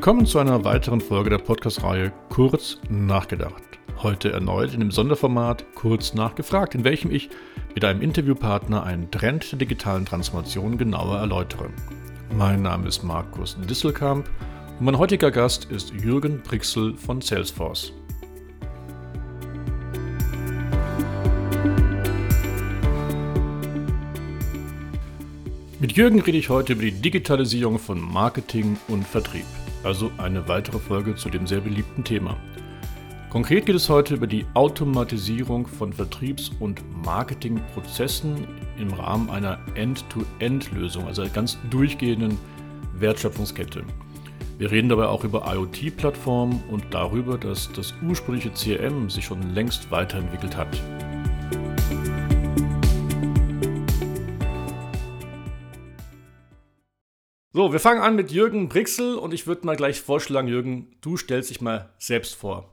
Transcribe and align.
Willkommen 0.00 0.24
zu 0.24 0.38
einer 0.38 0.64
weiteren 0.64 1.02
Folge 1.02 1.28
der 1.28 1.36
Podcast-Reihe 1.36 2.10
Kurz 2.30 2.78
nachgedacht. 2.88 3.62
Heute 3.98 4.32
erneut 4.32 4.72
in 4.72 4.80
dem 4.80 4.90
Sonderformat 4.90 5.74
Kurz 5.74 6.14
nachgefragt, 6.14 6.74
in 6.74 6.84
welchem 6.84 7.10
ich 7.10 7.28
mit 7.74 7.84
einem 7.84 8.00
Interviewpartner 8.00 8.82
einen 8.82 9.10
Trend 9.10 9.52
der 9.52 9.58
digitalen 9.58 10.06
Transformation 10.06 10.78
genauer 10.78 11.18
erläutere. 11.18 11.68
Mein 12.34 12.62
Name 12.62 12.88
ist 12.88 13.02
Markus 13.02 13.58
Disselkamp 13.68 14.26
und 14.78 14.86
mein 14.86 14.96
heutiger 14.96 15.30
Gast 15.30 15.66
ist 15.66 15.92
Jürgen 15.92 16.40
Brixel 16.40 16.96
von 16.96 17.20
Salesforce. 17.20 17.92
Mit 25.78 25.92
Jürgen 25.92 26.22
rede 26.22 26.38
ich 26.38 26.48
heute 26.48 26.72
über 26.72 26.84
die 26.84 26.92
Digitalisierung 26.92 27.78
von 27.78 28.00
Marketing 28.00 28.78
und 28.88 29.06
Vertrieb, 29.06 29.44
also 29.84 30.10
eine 30.18 30.46
weitere 30.48 30.78
Folge 30.78 31.14
zu 31.14 31.30
dem 31.30 31.46
sehr 31.46 31.60
beliebten 31.60 32.04
Thema. 32.04 32.36
Konkret 33.30 33.66
geht 33.66 33.76
es 33.76 33.88
heute 33.88 34.14
über 34.14 34.26
die 34.26 34.44
Automatisierung 34.54 35.66
von 35.66 35.92
Vertriebs- 35.92 36.50
und 36.58 36.82
Marketingprozessen 37.04 38.48
im 38.76 38.92
Rahmen 38.92 39.30
einer 39.30 39.58
End-to-End-Lösung, 39.76 41.06
also 41.06 41.22
einer 41.22 41.30
ganz 41.30 41.56
durchgehenden 41.70 42.36
Wertschöpfungskette. 42.94 43.84
Wir 44.58 44.70
reden 44.70 44.88
dabei 44.88 45.06
auch 45.06 45.24
über 45.24 45.44
IoT-Plattformen 45.46 46.62
und 46.70 46.84
darüber, 46.90 47.38
dass 47.38 47.72
das 47.72 47.94
ursprüngliche 48.06 48.50
CRM 48.50 49.08
sich 49.08 49.24
schon 49.24 49.54
längst 49.54 49.90
weiterentwickelt 49.90 50.56
hat. 50.56 50.76
So, 57.52 57.72
wir 57.72 57.80
fangen 57.80 58.00
an 58.00 58.14
mit 58.14 58.30
Jürgen 58.30 58.68
Brixel 58.68 59.16
und 59.16 59.34
ich 59.34 59.48
würde 59.48 59.66
mal 59.66 59.74
gleich 59.74 60.00
vorschlagen, 60.00 60.46
Jürgen, 60.46 60.94
du 61.00 61.16
stellst 61.16 61.50
dich 61.50 61.60
mal 61.60 61.90
selbst 61.98 62.36
vor. 62.36 62.72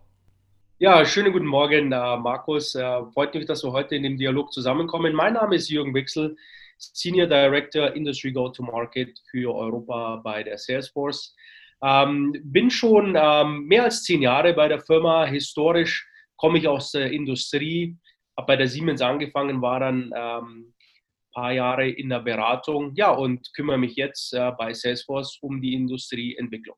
Ja, 0.78 1.04
schönen 1.04 1.34
guten 1.34 1.48
Morgen, 1.48 1.92
äh, 1.92 2.18
Markus. 2.18 2.76
Äh, 2.76 3.02
freut 3.12 3.34
mich, 3.34 3.48
dass 3.48 3.64
wir 3.64 3.72
heute 3.72 3.96
in 3.96 4.04
dem 4.04 4.20
Dialog 4.20 4.54
zusammenkommen. 4.54 5.16
Mein 5.16 5.34
Name 5.34 5.56
ist 5.56 5.68
Jürgen 5.70 5.94
Brixel, 5.94 6.38
Senior 6.78 7.26
Director 7.26 7.96
Industry 7.96 8.32
Go-to-Market 8.32 9.20
für 9.32 9.52
Europa 9.52 10.18
bei 10.18 10.44
der 10.44 10.60
Salesforce. 10.60 11.36
Ähm, 11.82 12.36
bin 12.44 12.70
schon 12.70 13.18
ähm, 13.20 13.66
mehr 13.66 13.86
als 13.86 14.04
zehn 14.04 14.22
Jahre 14.22 14.54
bei 14.54 14.68
der 14.68 14.80
Firma. 14.80 15.26
Historisch 15.26 16.08
komme 16.36 16.60
ich 16.60 16.68
aus 16.68 16.92
der 16.92 17.12
Industrie, 17.12 17.98
habe 18.38 18.46
bei 18.46 18.56
der 18.56 18.68
Siemens 18.68 19.02
angefangen, 19.02 19.60
war 19.60 19.80
dann 19.80 20.12
ähm, 20.16 20.74
paar 21.38 21.54
Jahre 21.54 21.88
in 21.88 22.10
der 22.10 22.20
Beratung, 22.20 22.94
ja, 22.96 23.12
und 23.12 23.54
kümmere 23.54 23.78
mich 23.78 23.96
jetzt 23.96 24.34
äh, 24.34 24.52
bei 24.58 24.74
Salesforce 24.74 25.38
um 25.42 25.62
die 25.62 25.76
Industrieentwicklung. 25.76 26.76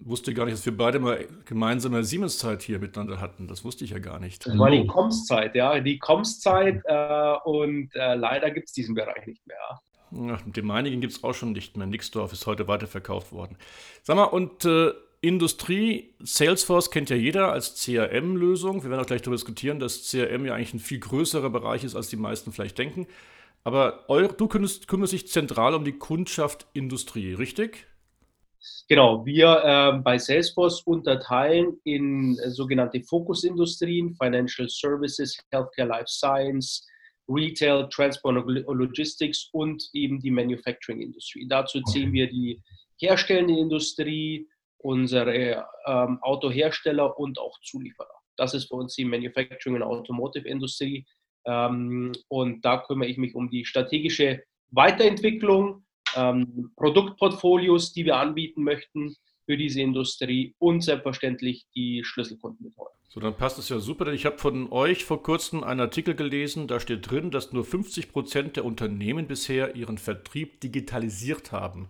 Wusste 0.00 0.34
gar 0.34 0.46
nicht, 0.46 0.54
dass 0.54 0.66
wir 0.66 0.76
beide 0.76 0.98
mal 0.98 1.24
gemeinsame 1.44 2.02
Siemens-Zeit 2.02 2.62
hier 2.62 2.80
miteinander 2.80 3.20
hatten. 3.20 3.46
Das 3.46 3.64
wusste 3.64 3.84
ich 3.84 3.92
ja 3.92 4.00
gar 4.00 4.18
nicht. 4.18 4.44
Das 4.44 4.58
war 4.58 4.70
die 4.72 4.84
Comms-Zeit, 4.88 5.54
ja, 5.54 5.78
die 5.78 6.00
Comms-Zeit 6.00 6.82
äh, 6.84 7.34
und 7.44 7.94
äh, 7.94 8.16
leider 8.16 8.50
gibt 8.50 8.66
es 8.66 8.72
diesen 8.72 8.96
Bereich 8.96 9.24
nicht 9.24 9.46
mehr. 9.46 9.80
Ja, 10.10 10.38
den 10.44 10.66
meinigen 10.66 11.00
gibt 11.00 11.12
es 11.12 11.22
auch 11.22 11.34
schon 11.34 11.52
nicht 11.52 11.76
mehr. 11.76 11.86
Nixdorf 11.86 12.32
ist 12.32 12.46
heute 12.46 12.66
weiterverkauft 12.66 13.30
worden. 13.30 13.56
Sag 14.02 14.16
mal, 14.16 14.24
und 14.24 14.64
äh, 14.64 14.90
Industrie, 15.20 16.12
Salesforce 16.18 16.90
kennt 16.90 17.08
ja 17.08 17.14
jeder 17.14 17.52
als 17.52 17.80
CRM-Lösung. 17.80 18.82
Wir 18.82 18.90
werden 18.90 19.00
auch 19.00 19.06
gleich 19.06 19.22
darüber 19.22 19.36
diskutieren, 19.36 19.78
dass 19.78 20.10
CRM 20.10 20.44
ja 20.44 20.56
eigentlich 20.56 20.74
ein 20.74 20.80
viel 20.80 20.98
größerer 20.98 21.50
Bereich 21.50 21.84
ist, 21.84 21.94
als 21.94 22.08
die 22.08 22.16
meisten 22.16 22.50
vielleicht 22.50 22.76
denken. 22.76 23.06
Aber 23.64 24.04
eure, 24.08 24.32
du 24.32 24.48
kümmerst, 24.48 24.88
kümmerst 24.88 25.12
dich 25.12 25.28
zentral 25.28 25.74
um 25.74 25.84
die 25.84 25.98
Kundschaft 25.98 26.66
Industrie, 26.72 27.34
richtig? 27.34 27.86
Genau, 28.88 29.24
wir 29.24 29.62
äh, 29.64 29.98
bei 30.00 30.18
Salesforce 30.18 30.82
unterteilen 30.82 31.80
in 31.84 32.38
äh, 32.38 32.50
sogenannte 32.50 33.00
Fokusindustrien, 33.02 34.14
Financial 34.14 34.68
Services, 34.68 35.38
Healthcare, 35.50 35.88
Life 35.88 36.08
Science, 36.08 36.86
Retail, 37.28 37.88
Transport 37.88 38.36
und 38.44 38.78
Logistics 38.78 39.48
und 39.52 39.88
eben 39.92 40.20
die 40.20 40.30
Manufacturing 40.30 41.00
Industrie. 41.00 41.46
Dazu 41.48 41.80
zählen 41.82 42.08
okay. 42.08 42.12
wir 42.12 42.26
die 42.28 42.62
herstellende 43.00 43.58
Industrie, 43.58 44.48
unsere 44.78 45.64
ähm, 45.86 46.18
Autohersteller 46.22 47.18
und 47.18 47.38
auch 47.38 47.58
Zulieferer. 47.62 48.20
Das 48.36 48.54
ist 48.54 48.66
für 48.66 48.74
uns 48.74 48.94
die 48.94 49.04
Manufacturing 49.04 49.76
und 49.76 49.82
Automotive 49.82 50.48
Industrie. 50.48 50.98
Ähm, 50.98 51.06
und 51.44 52.60
da 52.62 52.78
kümmere 52.78 53.08
ich 53.08 53.18
mich 53.18 53.34
um 53.34 53.50
die 53.50 53.64
strategische 53.64 54.42
Weiterentwicklung, 54.70 55.84
ähm, 56.16 56.70
Produktportfolios, 56.76 57.92
die 57.92 58.04
wir 58.04 58.16
anbieten 58.16 58.62
möchten 58.62 59.14
für 59.44 59.56
diese 59.56 59.80
Industrie 59.80 60.54
und 60.58 60.82
selbstverständlich 60.82 61.66
die 61.74 62.02
Schlüsselkundenbetreuung. 62.04 62.92
So, 63.08 63.20
dann 63.20 63.36
passt 63.36 63.58
es 63.58 63.68
ja 63.68 63.78
super, 63.78 64.06
denn 64.06 64.14
ich 64.14 64.24
habe 64.24 64.38
von 64.38 64.72
euch 64.72 65.04
vor 65.04 65.22
kurzem 65.22 65.62
einen 65.62 65.80
Artikel 65.80 66.14
gelesen, 66.14 66.66
da 66.66 66.80
steht 66.80 67.10
drin, 67.10 67.30
dass 67.30 67.52
nur 67.52 67.64
50 67.64 68.10
Prozent 68.10 68.56
der 68.56 68.64
Unternehmen 68.64 69.26
bisher 69.26 69.76
ihren 69.76 69.98
Vertrieb 69.98 70.60
digitalisiert 70.60 71.52
haben. 71.52 71.88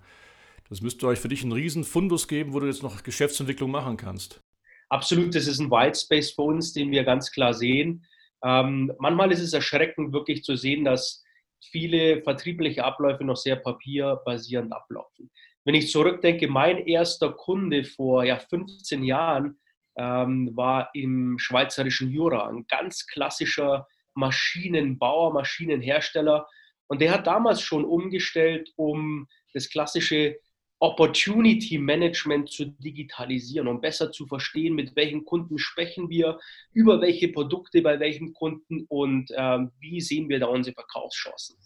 Das 0.68 0.80
müsste 0.80 1.06
euch 1.06 1.20
für 1.20 1.28
dich 1.28 1.42
einen 1.42 1.52
riesen 1.52 1.84
Fundus 1.84 2.26
geben, 2.26 2.54
wo 2.54 2.60
du 2.60 2.66
jetzt 2.66 2.82
noch 2.82 3.02
Geschäftsentwicklung 3.04 3.70
machen 3.70 3.96
kannst. 3.96 4.40
Absolut, 4.88 5.34
das 5.34 5.46
ist 5.46 5.60
ein 5.60 5.70
White 5.70 5.98
Space 5.98 6.32
für 6.32 6.42
uns, 6.42 6.72
den 6.72 6.90
wir 6.90 7.04
ganz 7.04 7.30
klar 7.30 7.54
sehen. 7.54 8.04
Ähm, 8.44 8.92
manchmal 8.98 9.32
ist 9.32 9.40
es 9.40 9.52
erschreckend, 9.52 10.12
wirklich 10.12 10.42
zu 10.44 10.56
sehen, 10.56 10.84
dass 10.84 11.22
viele 11.60 12.22
vertriebliche 12.22 12.84
Abläufe 12.84 13.24
noch 13.24 13.36
sehr 13.36 13.56
papierbasierend 13.56 14.72
ablaufen. 14.72 15.30
Wenn 15.64 15.74
ich 15.74 15.90
zurückdenke, 15.90 16.48
mein 16.48 16.78
erster 16.86 17.32
Kunde 17.32 17.84
vor 17.84 18.24
ja, 18.24 18.36
15 18.36 19.04
Jahren 19.04 19.60
ähm, 19.96 20.50
war 20.56 20.90
im 20.94 21.38
schweizerischen 21.38 22.10
Jura, 22.10 22.48
ein 22.48 22.66
ganz 22.66 23.06
klassischer 23.06 23.86
Maschinenbauer, 24.14 25.32
Maschinenhersteller. 25.32 26.48
Und 26.88 27.00
der 27.00 27.12
hat 27.12 27.26
damals 27.26 27.62
schon 27.62 27.84
umgestellt, 27.84 28.72
um 28.76 29.28
das 29.54 29.70
klassische 29.70 30.38
Opportunity 30.82 31.78
Management 31.78 32.50
zu 32.50 32.64
digitalisieren, 32.64 33.68
um 33.68 33.80
besser 33.80 34.10
zu 34.10 34.26
verstehen, 34.26 34.74
mit 34.74 34.96
welchen 34.96 35.24
Kunden 35.24 35.56
sprechen 35.56 36.10
wir, 36.10 36.40
über 36.72 37.00
welche 37.00 37.28
Produkte 37.28 37.82
bei 37.82 38.00
welchen 38.00 38.34
Kunden 38.34 38.86
und 38.88 39.30
ähm, 39.36 39.70
wie 39.78 40.00
sehen 40.00 40.28
wir 40.28 40.40
da 40.40 40.46
unsere 40.46 40.74
Verkaufschancen. 40.74 41.56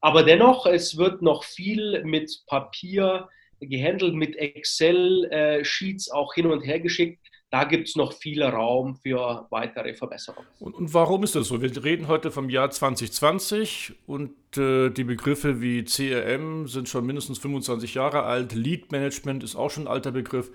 Aber 0.00 0.24
dennoch, 0.24 0.66
es 0.66 0.96
wird 0.96 1.22
noch 1.22 1.44
viel 1.44 2.02
mit 2.02 2.42
Papier 2.48 3.28
gehandelt, 3.60 4.14
mit 4.14 4.34
Excel-Sheets 4.34 6.08
äh, 6.08 6.12
auch 6.12 6.34
hin 6.34 6.46
und 6.46 6.62
her 6.62 6.80
geschickt 6.80 7.27
da 7.50 7.64
gibt 7.64 7.88
es 7.88 7.96
noch 7.96 8.12
viel 8.12 8.42
Raum 8.42 8.96
für 8.96 9.46
weitere 9.50 9.94
Verbesserungen. 9.94 10.46
Und, 10.60 10.74
und, 10.74 10.92
warum 10.92 11.22
ist 11.22 11.34
das 11.34 11.48
so? 11.48 11.62
Wir 11.62 11.82
reden 11.82 12.06
heute 12.06 12.30
vom 12.30 12.50
Jahr 12.50 12.70
2020 12.70 13.94
und 14.06 14.32
äh, 14.56 14.90
die 14.90 15.04
Begriffe 15.04 15.60
wie 15.60 15.84
CRM 15.84 16.68
sind 16.68 16.88
schon 16.88 17.06
mindestens 17.06 17.38
25 17.38 17.94
Jahre 17.94 18.24
alt. 18.24 18.54
Lead 18.54 18.92
Management 18.92 19.42
ist 19.42 19.56
auch 19.56 19.70
schon 19.70 19.84
ein 19.84 19.88
alter 19.88 20.12
Begriff. 20.12 20.50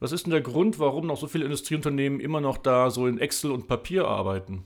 Was 0.00 0.10
ist 0.10 0.26
denn 0.26 0.32
der 0.32 0.40
Grund, 0.40 0.80
warum 0.80 1.06
noch 1.06 1.16
so 1.16 1.28
viele 1.28 1.44
Industrieunternehmen 1.44 2.18
immer 2.18 2.40
noch 2.40 2.58
da 2.58 2.90
so 2.90 3.06
in 3.06 3.18
Excel 3.18 3.52
und 3.52 3.68
Papier 3.68 4.08
arbeiten? 4.08 4.64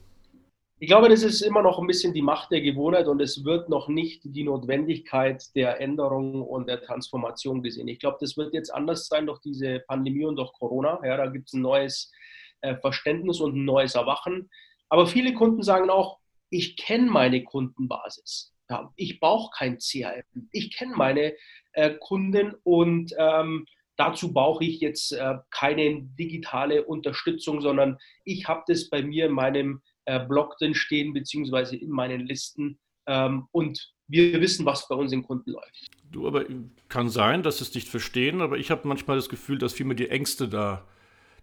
Ich 0.80 0.86
glaube, 0.86 1.08
das 1.08 1.24
ist 1.24 1.40
immer 1.40 1.60
noch 1.60 1.80
ein 1.80 1.88
bisschen 1.88 2.14
die 2.14 2.22
Macht 2.22 2.52
der 2.52 2.60
Gewohnheit 2.60 3.08
und 3.08 3.20
es 3.20 3.44
wird 3.44 3.68
noch 3.68 3.88
nicht 3.88 4.20
die 4.24 4.44
Notwendigkeit 4.44 5.44
der 5.56 5.80
Änderung 5.80 6.40
und 6.40 6.68
der 6.68 6.80
Transformation 6.80 7.64
gesehen. 7.64 7.88
Ich 7.88 7.98
glaube, 7.98 8.18
das 8.20 8.36
wird 8.36 8.54
jetzt 8.54 8.72
anders 8.72 9.08
sein 9.08 9.26
durch 9.26 9.40
diese 9.40 9.80
Pandemie 9.80 10.24
und 10.24 10.36
durch 10.36 10.52
Corona. 10.52 11.00
Ja, 11.04 11.16
da 11.16 11.26
gibt 11.26 11.48
es 11.48 11.54
ein 11.54 11.62
neues 11.62 12.12
äh, 12.60 12.76
Verständnis 12.76 13.40
und 13.40 13.56
ein 13.56 13.64
neues 13.64 13.96
Erwachen. 13.96 14.50
Aber 14.88 15.08
viele 15.08 15.34
Kunden 15.34 15.64
sagen 15.64 15.90
auch, 15.90 16.20
ich 16.48 16.76
kenne 16.76 17.10
meine 17.10 17.42
Kundenbasis. 17.42 18.54
Ja, 18.70 18.92
ich 18.94 19.18
brauche 19.18 19.50
kein 19.58 19.78
CRM. 19.78 20.48
Ich 20.52 20.76
kenne 20.76 20.94
meine 20.94 21.34
äh, 21.72 21.90
Kunden 21.98 22.54
und 22.62 23.12
ähm, 23.18 23.66
dazu 23.96 24.32
brauche 24.32 24.64
ich 24.64 24.78
jetzt 24.78 25.10
äh, 25.10 25.38
keine 25.50 26.02
digitale 26.02 26.84
Unterstützung, 26.84 27.60
sondern 27.62 27.98
ich 28.24 28.46
habe 28.46 28.62
das 28.68 28.88
bei 28.88 29.02
mir 29.02 29.26
in 29.26 29.32
meinem 29.32 29.82
äh, 30.08 30.26
Blog 30.26 30.56
drin 30.58 30.74
stehen, 30.74 31.12
beziehungsweise 31.12 31.76
in 31.76 31.90
meinen 31.90 32.26
Listen. 32.26 32.78
Ähm, 33.06 33.46
und 33.52 33.92
wir 34.06 34.40
wissen, 34.40 34.64
was 34.64 34.88
bei 34.88 34.94
unseren 34.94 35.22
Kunden 35.22 35.50
läuft. 35.50 35.90
Du, 36.10 36.26
aber 36.26 36.46
kann 36.88 37.10
sein, 37.10 37.42
dass 37.42 37.58
sie 37.58 37.64
es 37.64 37.74
nicht 37.74 37.88
verstehen, 37.88 38.40
aber 38.40 38.56
ich 38.56 38.70
habe 38.70 38.88
manchmal 38.88 39.16
das 39.16 39.28
Gefühl, 39.28 39.58
dass 39.58 39.74
vielmehr 39.74 39.96
die 39.96 40.08
Ängste 40.08 40.48
da 40.48 40.86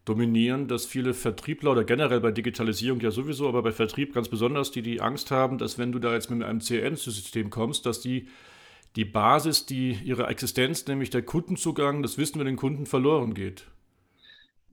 dominieren, 0.03 0.67
dass 0.67 0.85
viele 0.87 1.13
Vertriebler 1.13 1.71
oder 1.71 1.83
generell 1.83 2.21
bei 2.21 2.31
Digitalisierung 2.31 2.99
ja 3.01 3.11
sowieso, 3.11 3.47
aber 3.47 3.61
bei 3.61 3.71
Vertrieb 3.71 4.13
ganz 4.13 4.29
besonders, 4.29 4.71
die 4.71 4.81
die 4.81 4.99
Angst 4.99 5.29
haben, 5.29 5.59
dass 5.59 5.77
wenn 5.77 5.91
du 5.91 5.99
da 5.99 6.13
jetzt 6.13 6.31
mit 6.31 6.43
einem 6.43 6.59
CRM-System 6.59 7.51
kommst, 7.51 7.85
dass 7.85 8.01
die 8.01 8.27
die 8.95 9.05
Basis, 9.05 9.65
die 9.65 9.91
ihre 10.03 10.27
Existenz, 10.27 10.87
nämlich 10.87 11.09
der 11.09 11.21
Kundenzugang, 11.21 12.01
das 12.01 12.17
Wissen 12.17 12.37
mit 12.37 12.47
den 12.47 12.55
Kunden 12.55 12.85
verloren 12.85 13.33
geht. 13.33 13.67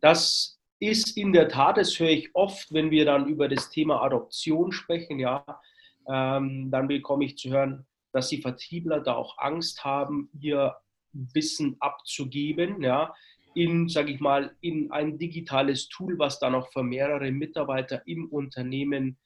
Das 0.01 0.62
ist 0.83 1.17
in 1.17 1.33
der 1.33 1.49
Tat, 1.49 1.77
das 1.77 1.99
höre 2.01 2.11
ich 2.11 2.35
oft, 2.35 2.73
wenn 2.75 2.91
wir 2.91 3.05
dann 3.05 3.29
über 3.29 3.49
das 3.49 3.71
Thema 3.71 4.03
Adoption 4.03 4.73
sprechen, 4.73 5.21
ja, 5.21 5.45
ähm, 6.09 6.73
dann 6.73 6.89
bekomme 6.89 7.25
ich 7.25 7.39
zu 7.39 7.51
hören, 7.51 7.87
dass 8.13 8.29
die 8.29 8.43
Vertriebler 8.43 8.99
da 8.99 9.15
auch 9.15 9.39
Angst 9.39 9.85
haben, 9.85 10.29
ihr 10.41 10.75
Wissen 11.13 11.77
abzugeben, 11.79 12.83
ja. 12.83 13.15
in, 13.55 13.89
sage 13.89 14.13
ich 14.13 14.19
mal, 14.19 14.57
in 14.61 14.91
ein 14.91 15.19
digitales 15.19 15.89
Tool, 15.89 16.19
was 16.19 16.41
dann 16.41 16.57
auch 16.57 16.69
für 16.73 16.83
mehrere 16.83 17.31
Mitarbeiter 17.31 18.03
im 18.07 18.29
Unternehmen 18.29 19.19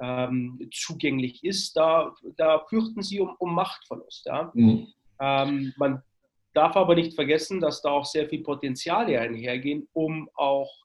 ähm, 0.00 0.70
zugänglich 0.72 1.44
ist. 1.44 1.76
Da, 1.76 2.14
da 2.36 2.64
fürchten 2.70 3.02
sie 3.02 3.20
um, 3.20 3.36
um 3.38 3.54
Machtverlust. 3.54 4.24
Ja? 4.24 4.50
Mhm. 4.54 4.88
Ähm, 5.20 5.74
man 5.76 6.02
darf 6.54 6.76
aber 6.76 6.94
nicht 6.94 7.14
vergessen, 7.14 7.60
dass 7.60 7.82
da 7.82 7.90
auch 7.90 8.06
sehr 8.06 8.26
viel 8.26 8.42
Potenziale 8.42 9.20
einhergehen, 9.20 9.86
um 9.92 10.30
auch 10.34 10.83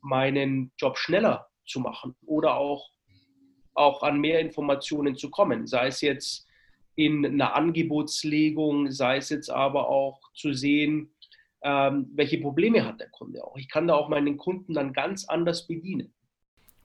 meinen 0.00 0.72
Job 0.78 0.98
schneller 0.98 1.48
zu 1.66 1.80
machen 1.80 2.14
oder 2.24 2.56
auch, 2.56 2.90
auch 3.74 4.02
an 4.02 4.20
mehr 4.20 4.40
Informationen 4.40 5.16
zu 5.16 5.30
kommen. 5.30 5.66
Sei 5.66 5.88
es 5.88 6.00
jetzt 6.00 6.46
in 6.94 7.24
einer 7.24 7.54
Angebotslegung, 7.54 8.90
sei 8.90 9.18
es 9.18 9.28
jetzt 9.28 9.50
aber 9.50 9.88
auch 9.88 10.20
zu 10.34 10.52
sehen, 10.52 11.10
ähm, 11.62 12.08
welche 12.14 12.38
Probleme 12.38 12.84
hat 12.84 13.00
der 13.00 13.10
Kunde 13.10 13.44
auch. 13.44 13.56
Ich 13.56 13.68
kann 13.68 13.86
da 13.86 13.94
auch 13.94 14.08
meinen 14.08 14.36
Kunden 14.36 14.74
dann 14.74 14.92
ganz 14.92 15.28
anders 15.28 15.66
bedienen. 15.66 16.14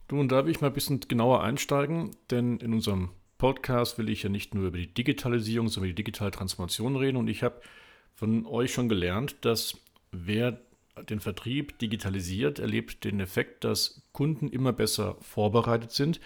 Du, 0.08 0.20
und 0.20 0.32
da 0.32 0.44
will 0.44 0.52
ich 0.52 0.60
mal 0.60 0.68
ein 0.68 0.74
bisschen 0.74 1.00
genauer 1.00 1.42
einsteigen, 1.42 2.12
denn 2.30 2.58
in 2.58 2.74
unserem 2.74 3.12
Podcast 3.38 3.98
will 3.98 4.10
ich 4.10 4.24
ja 4.24 4.30
nicht 4.30 4.54
nur 4.54 4.68
über 4.68 4.78
die 4.78 4.94
Digitalisierung, 4.94 5.68
sondern 5.68 5.90
über 5.90 5.96
die 5.96 6.04
digitale 6.04 6.32
Transformation 6.32 6.96
reden. 6.96 7.18
Und 7.18 7.28
ich 7.28 7.44
habe 7.44 7.62
von 8.14 8.46
euch 8.46 8.74
schon 8.74 8.90
gelernt, 8.90 9.38
dass 9.42 9.78
wer 10.12 10.60
den 11.10 11.20
Vertrieb 11.20 11.80
digitalisiert, 11.80 12.60
erlebt 12.60 13.04
den 13.04 13.20
Effekt, 13.20 13.64
dass 13.64 14.04
Kunden 14.12 14.50
immer 14.50 14.74
besser 14.74 15.16
vorbereitet 15.22 15.92
sind. 15.92 16.20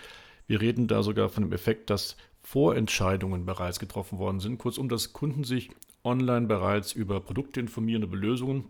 Wir 0.47 0.61
reden 0.61 0.87
da 0.87 1.03
sogar 1.03 1.29
von 1.29 1.43
dem 1.43 1.53
Effekt, 1.53 1.89
dass 1.89 2.17
Vorentscheidungen 2.41 3.45
bereits 3.45 3.79
getroffen 3.79 4.19
worden 4.19 4.39
sind. 4.39 4.57
Kurzum, 4.59 4.87
dass 4.89 5.13
Kunden 5.13 5.43
sich 5.43 5.69
online 6.03 6.45
bereits 6.45 6.93
über 6.93 7.19
Produkte 7.19 7.59
informieren, 7.59 8.03
über 8.03 8.15
Lösungen 8.15 8.69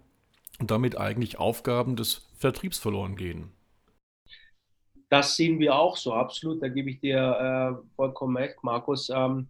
und 0.60 0.72
damit 0.72 0.98
eigentlich 0.98 1.38
Aufgaben 1.38 1.96
des 1.96 2.28
Vertriebs 2.38 2.78
verloren 2.78 3.18
gehen. 3.18 3.52
Das 5.10 5.36
sehen 5.36 5.60
wir 5.60 5.76
auch 5.76 5.98
so, 5.98 6.14
absolut. 6.14 6.64
Da 6.64 6.70
gebe 6.70 6.90
ich 6.90 7.00
dir 7.00 7.80
äh, 7.80 7.86
vollkommen 7.96 8.38
recht, 8.38 8.64
Markus. 8.64 9.10
Ähm, 9.10 9.48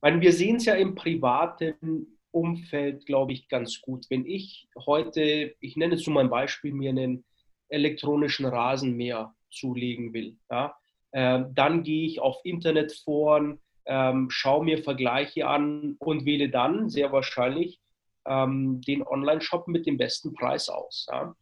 meine, 0.00 0.20
wir 0.20 0.32
sehen 0.32 0.56
es 0.56 0.64
ja 0.64 0.74
im 0.74 0.94
privaten 0.94 2.06
Umfeld, 2.34 3.06
glaube 3.06 3.32
ich, 3.32 3.48
ganz 3.48 3.80
gut. 3.80 4.06
Wenn 4.10 4.26
ich 4.26 4.68
heute, 4.86 5.54
ich 5.60 5.76
nenne 5.76 5.94
es 5.94 6.06
nur 6.06 6.14
mal 6.14 6.24
ein 6.24 6.30
Beispiel, 6.30 6.72
mir 6.72 6.90
einen 6.90 7.24
elektronischen 7.68 8.46
Rasenmäher 8.46 9.34
zulegen 9.50 10.12
will, 10.12 10.36
ja, 10.50 10.76
äh, 11.12 11.44
dann 11.52 11.82
gehe 11.82 12.06
ich 12.06 12.20
auf 12.20 12.40
Internetforen, 12.44 13.60
ähm, 13.86 14.30
schaue 14.30 14.64
mir 14.64 14.82
Vergleiche 14.82 15.46
an 15.46 15.96
und 15.98 16.24
wähle 16.24 16.48
dann 16.48 16.88
sehr 16.88 17.12
wahrscheinlich 17.12 17.80
ähm, 18.26 18.80
den 18.80 19.06
Online-Shop 19.06 19.68
mit 19.68 19.86
dem 19.86 19.96
besten 19.96 20.34
Preis 20.34 20.68
aus. 20.68 21.06
Ja. 21.10 21.36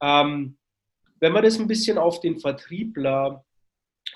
Ähm, 0.00 0.58
wenn 1.20 1.32
wir 1.32 1.42
das 1.42 1.58
ein 1.58 1.66
bisschen 1.66 1.98
auf 1.98 2.20
den 2.20 2.38
Vertriebler, 2.38 3.44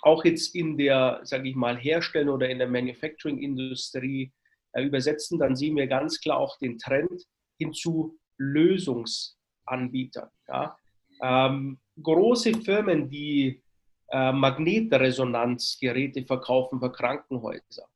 auch 0.03 0.25
jetzt 0.25 0.55
in 0.55 0.79
der, 0.79 1.21
sage 1.25 1.49
ich 1.49 1.57
mal, 1.57 1.77
Herstellen 1.77 2.29
oder 2.29 2.49
in 2.49 2.59
der 2.59 2.69
Manufacturing-Industrie 2.69 4.33
übersetzen, 4.81 5.39
dann 5.39 5.57
sehen 5.57 5.77
wir 5.77 5.87
ganz 5.87 6.21
klar 6.21 6.39
auch 6.39 6.59
den 6.59 6.79
Trend 6.79 7.27
hin 7.59 7.73
zu 7.73 8.19
Lösungsanbietern. 8.39 10.29
Ja. 10.49 10.77
Ähm, 11.23 11.79
große 12.03 12.55
Firmen, 12.63 13.09
die 13.09 13.63
äh, 14.11 14.33
Magnetresonanzgeräte 14.33 16.25
verkaufen 16.25 16.81
für 16.81 16.91
Krankenhäuser. 16.91 17.87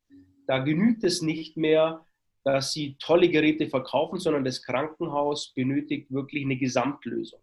Da 0.47 0.59
genügt 0.59 1.03
es 1.03 1.21
nicht 1.21 1.57
mehr, 1.57 2.05
dass 2.43 2.71
sie 2.71 2.95
tolle 2.99 3.29
Geräte 3.29 3.67
verkaufen, 3.67 4.19
sondern 4.19 4.45
das 4.45 4.63
Krankenhaus 4.63 5.53
benötigt 5.53 6.09
wirklich 6.11 6.45
eine 6.45 6.55
Gesamtlösung. 6.55 7.41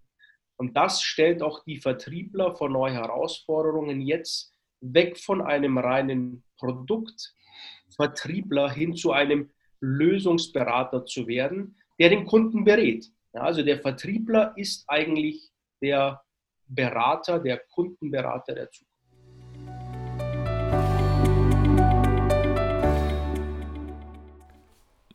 Und 0.57 0.77
das 0.77 1.03
stellt 1.03 1.43
auch 1.43 1.63
die 1.65 1.77
Vertriebler 1.77 2.55
vor 2.57 2.71
neue 2.71 2.95
Herausforderungen, 2.95 4.01
jetzt 4.01 4.54
weg 4.93 5.19
von 5.19 5.41
einem 5.41 5.79
reinen 5.79 6.45
Produkt 6.59 7.35
Vertriebler 7.97 8.71
hin 8.71 8.95
zu 8.95 9.13
einem 9.13 9.51
Lösungsberater 9.81 11.07
zu 11.07 11.27
werden, 11.27 11.77
der 11.99 12.11
den 12.11 12.27
Kunden 12.27 12.65
berät. 12.65 13.11
Ja, 13.33 13.43
also 13.43 13.63
der 13.63 13.81
Vertriebler 13.81 14.53
ist 14.57 14.85
eigentlich 14.89 15.51
der 15.81 16.23
Berater, 16.67 17.39
der 17.39 17.59
Kundenberater 17.71 18.55
der 18.55 18.71
Zukunft. 18.71 18.95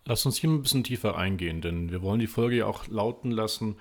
Lass 0.06 0.26
uns 0.26 0.38
hier 0.38 0.50
ein 0.50 0.64
bisschen 0.64 0.84
tiefer 0.84 1.18
eingehen, 1.18 1.62
denn 1.62 1.92
wir 1.92 2.02
wollen 2.02 2.20
die 2.20 2.28
Folge 2.28 2.58
ja 2.58 2.66
auch 2.66 2.88
lauten 2.88 3.30
lassen, 3.30 3.78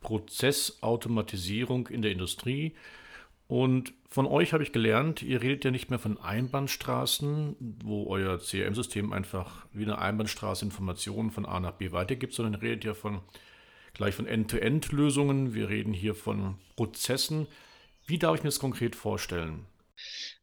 Prozessautomatisierung 0.00 1.88
in 1.88 2.00
der 2.00 2.12
Industrie. 2.12 2.74
Und 3.48 3.92
von 4.08 4.26
euch 4.26 4.52
habe 4.52 4.62
ich 4.62 4.72
gelernt, 4.72 5.22
ihr 5.22 5.40
redet 5.40 5.64
ja 5.64 5.70
nicht 5.70 5.88
mehr 5.88 6.00
von 6.00 6.18
Einbahnstraßen, 6.18 7.56
wo 7.84 8.06
euer 8.08 8.38
CRM-System 8.38 9.12
einfach 9.12 9.66
wie 9.72 9.84
eine 9.84 9.98
Einbahnstraße 9.98 10.64
Informationen 10.64 11.30
von 11.30 11.46
A 11.46 11.60
nach 11.60 11.72
B 11.72 11.92
weitergibt, 11.92 12.32
sondern 12.32 12.54
ihr 12.54 12.62
redet 12.62 12.84
ja 12.84 12.94
von 12.94 13.20
gleich 13.94 14.14
von 14.14 14.26
End-to-End-Lösungen. 14.26 15.54
Wir 15.54 15.68
reden 15.68 15.92
hier 15.92 16.14
von 16.14 16.58
Prozessen. 16.74 17.46
Wie 18.06 18.18
darf 18.18 18.36
ich 18.36 18.42
mir 18.42 18.48
das 18.48 18.58
konkret 18.58 18.96
vorstellen? 18.96 19.66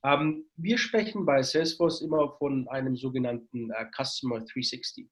Ähm, 0.03 0.45
wir 0.55 0.77
sprechen 0.77 1.25
bei 1.25 1.41
Salesforce 1.41 2.01
immer 2.01 2.35
von 2.37 2.67
einem 2.69 2.95
sogenannten 2.95 3.69
äh, 3.71 3.85
Customer 3.95 4.39
360. 4.39 5.07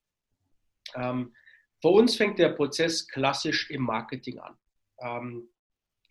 Ähm, 0.95 1.33
für 1.81 1.89
uns 1.89 2.15
fängt 2.15 2.39
der 2.39 2.49
Prozess 2.49 3.07
klassisch 3.07 3.69
im 3.69 3.83
Marketing 3.83 4.39
an. 4.39 4.57
Ähm, 4.99 5.49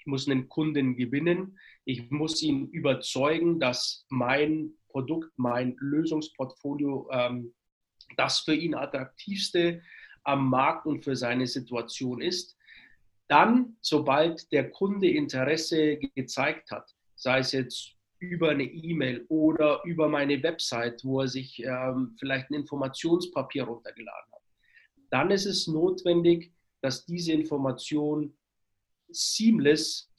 ich 0.00 0.06
muss 0.06 0.26
einen 0.28 0.48
Kunden 0.48 0.96
gewinnen. 0.96 1.58
Ich 1.84 2.10
muss 2.10 2.42
ihn 2.42 2.68
überzeugen, 2.68 3.60
dass 3.60 4.06
mein 4.08 4.72
Produkt, 4.88 5.30
mein 5.36 5.76
Lösungsportfolio 5.78 7.06
ähm, 7.12 7.52
das 8.16 8.40
für 8.40 8.54
ihn 8.54 8.74
attraktivste 8.74 9.82
am 10.24 10.48
Markt 10.48 10.86
und 10.86 11.04
für 11.04 11.14
seine 11.14 11.46
Situation 11.46 12.22
ist. 12.22 12.56
Dann, 13.28 13.76
sobald 13.82 14.50
der 14.52 14.70
Kunde 14.70 15.08
Interesse 15.08 15.98
gezeigt 16.14 16.70
hat, 16.70 16.90
sei 17.14 17.40
es 17.40 17.52
jetzt 17.52 17.92
über 18.18 18.50
eine 18.50 18.64
E-Mail 18.64 19.26
oder 19.28 19.82
über 19.84 20.08
meine 20.08 20.42
Website, 20.42 21.04
wo 21.04 21.20
er 21.20 21.28
sich 21.28 21.62
ähm, 21.62 22.16
vielleicht 22.18 22.50
ein 22.50 22.54
Informationspapier 22.54 23.64
runtergeladen 23.64 24.32
hat, 24.32 24.42
dann 25.10 25.30
ist 25.30 25.44
es 25.46 25.66
notwendig, 25.66 26.52
dass 26.80 27.04
diese 27.04 27.32
Information 27.32 28.34
seamless 29.12 30.10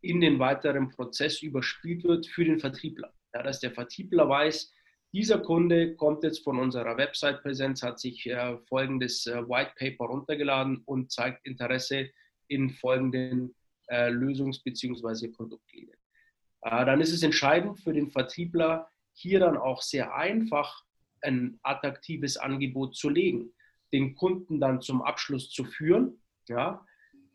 in 0.00 0.20
den 0.20 0.38
weiteren 0.38 0.90
Prozess 0.90 1.42
überspielt 1.42 2.04
wird 2.04 2.26
für 2.26 2.44
den 2.44 2.58
Vertriebler. 2.58 3.12
Ja, 3.34 3.42
dass 3.42 3.60
der 3.60 3.72
Vertriebler 3.72 4.28
weiß, 4.28 4.72
dieser 5.12 5.38
Kunde 5.38 5.94
kommt 5.94 6.24
jetzt 6.24 6.42
von 6.42 6.58
unserer 6.58 6.96
Website-Präsenz, 6.96 7.82
hat 7.82 8.00
sich 8.00 8.26
äh, 8.26 8.58
folgendes 8.68 9.26
äh, 9.26 9.48
White 9.48 9.72
Paper 9.78 10.06
runtergeladen 10.06 10.82
und 10.86 11.12
zeigt 11.12 11.46
Interesse 11.46 12.10
in 12.48 12.70
folgenden 12.70 13.54
äh, 13.88 14.08
Lösungs- 14.08 14.62
bzw. 14.62 15.28
Produktlinien. 15.28 15.96
Äh, 16.62 16.84
dann 16.84 17.00
ist 17.00 17.12
es 17.12 17.22
entscheidend 17.22 17.78
für 17.80 17.92
den 17.92 18.10
Vertriebler, 18.10 18.88
hier 19.12 19.38
dann 19.38 19.56
auch 19.56 19.82
sehr 19.82 20.14
einfach 20.14 20.82
ein 21.22 21.58
attraktives 21.62 22.36
Angebot 22.36 22.96
zu 22.96 23.08
legen, 23.08 23.52
den 23.92 24.16
Kunden 24.16 24.60
dann 24.60 24.80
zum 24.80 25.00
Abschluss 25.00 25.50
zu 25.50 25.64
führen. 25.64 26.20
Ja, 26.48 26.84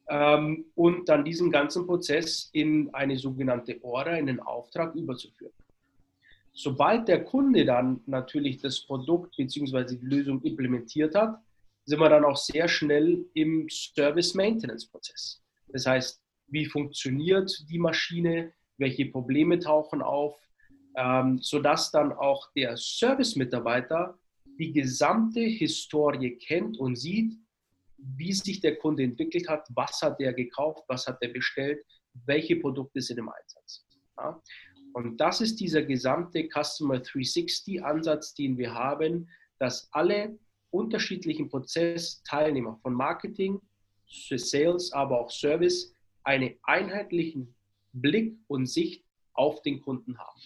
ähm, 0.09 0.65
und 0.75 1.07
dann 1.07 1.23
diesen 1.23 1.51
ganzen 1.51 1.85
Prozess 1.85 2.49
in 2.53 2.93
eine 2.93 3.17
sogenannte 3.17 3.81
Order, 3.83 4.17
in 4.17 4.25
den 4.25 4.39
Auftrag 4.39 4.95
überzuführen. 4.95 5.53
Sobald 6.51 7.07
der 7.07 7.23
Kunde 7.23 7.63
dann 7.63 8.01
natürlich 8.05 8.57
das 8.57 8.81
Produkt 8.81 9.37
bzw. 9.37 9.95
die 9.95 10.05
Lösung 10.05 10.41
implementiert 10.41 11.15
hat, 11.15 11.39
sind 11.85 11.99
wir 11.99 12.09
dann 12.09 12.25
auch 12.25 12.37
sehr 12.37 12.67
schnell 12.67 13.25
im 13.33 13.67
Service-Maintenance-Prozess. 13.69 15.41
Das 15.69 15.85
heißt, 15.85 16.21
wie 16.47 16.65
funktioniert 16.65 17.65
die 17.69 17.79
Maschine, 17.79 18.51
welche 18.77 19.05
Probleme 19.05 19.59
tauchen 19.59 20.01
auf, 20.01 20.35
ähm, 20.95 21.39
sodass 21.41 21.91
dann 21.91 22.11
auch 22.11 22.51
der 22.53 22.75
Service-Mitarbeiter 22.75 24.17
die 24.59 24.73
gesamte 24.73 25.39
Historie 25.39 26.35
kennt 26.35 26.77
und 26.77 26.97
sieht, 26.97 27.37
wie 28.01 28.33
sich 28.33 28.61
der 28.61 28.77
Kunde 28.77 29.03
entwickelt 29.03 29.47
hat, 29.47 29.67
was 29.75 30.01
hat 30.01 30.19
er 30.19 30.33
gekauft, 30.33 30.83
was 30.87 31.07
hat 31.07 31.17
er 31.21 31.29
bestellt, 31.29 31.79
welche 32.25 32.55
Produkte 32.55 33.01
sind 33.01 33.19
im 33.19 33.29
Einsatz. 33.29 33.85
Ja? 34.17 34.41
Und 34.93 35.17
das 35.17 35.41
ist 35.41 35.59
dieser 35.59 35.83
gesamte 35.83 36.47
Customer 36.49 36.95
360-Ansatz, 36.95 38.33
den 38.33 38.57
wir 38.57 38.73
haben, 38.73 39.29
dass 39.59 39.89
alle 39.91 40.37
unterschiedlichen 40.71 41.49
Prozessteilnehmer 41.49 42.79
von 42.81 42.93
Marketing, 42.93 43.59
Sales, 44.07 44.91
aber 44.91 45.19
auch 45.19 45.29
Service 45.29 45.93
einen 46.23 46.55
einheitlichen 46.63 47.53
Blick 47.93 48.37
und 48.47 48.65
Sicht 48.65 49.03
auf 49.33 49.61
den 49.61 49.81
Kunden 49.81 50.17
haben. 50.17 50.41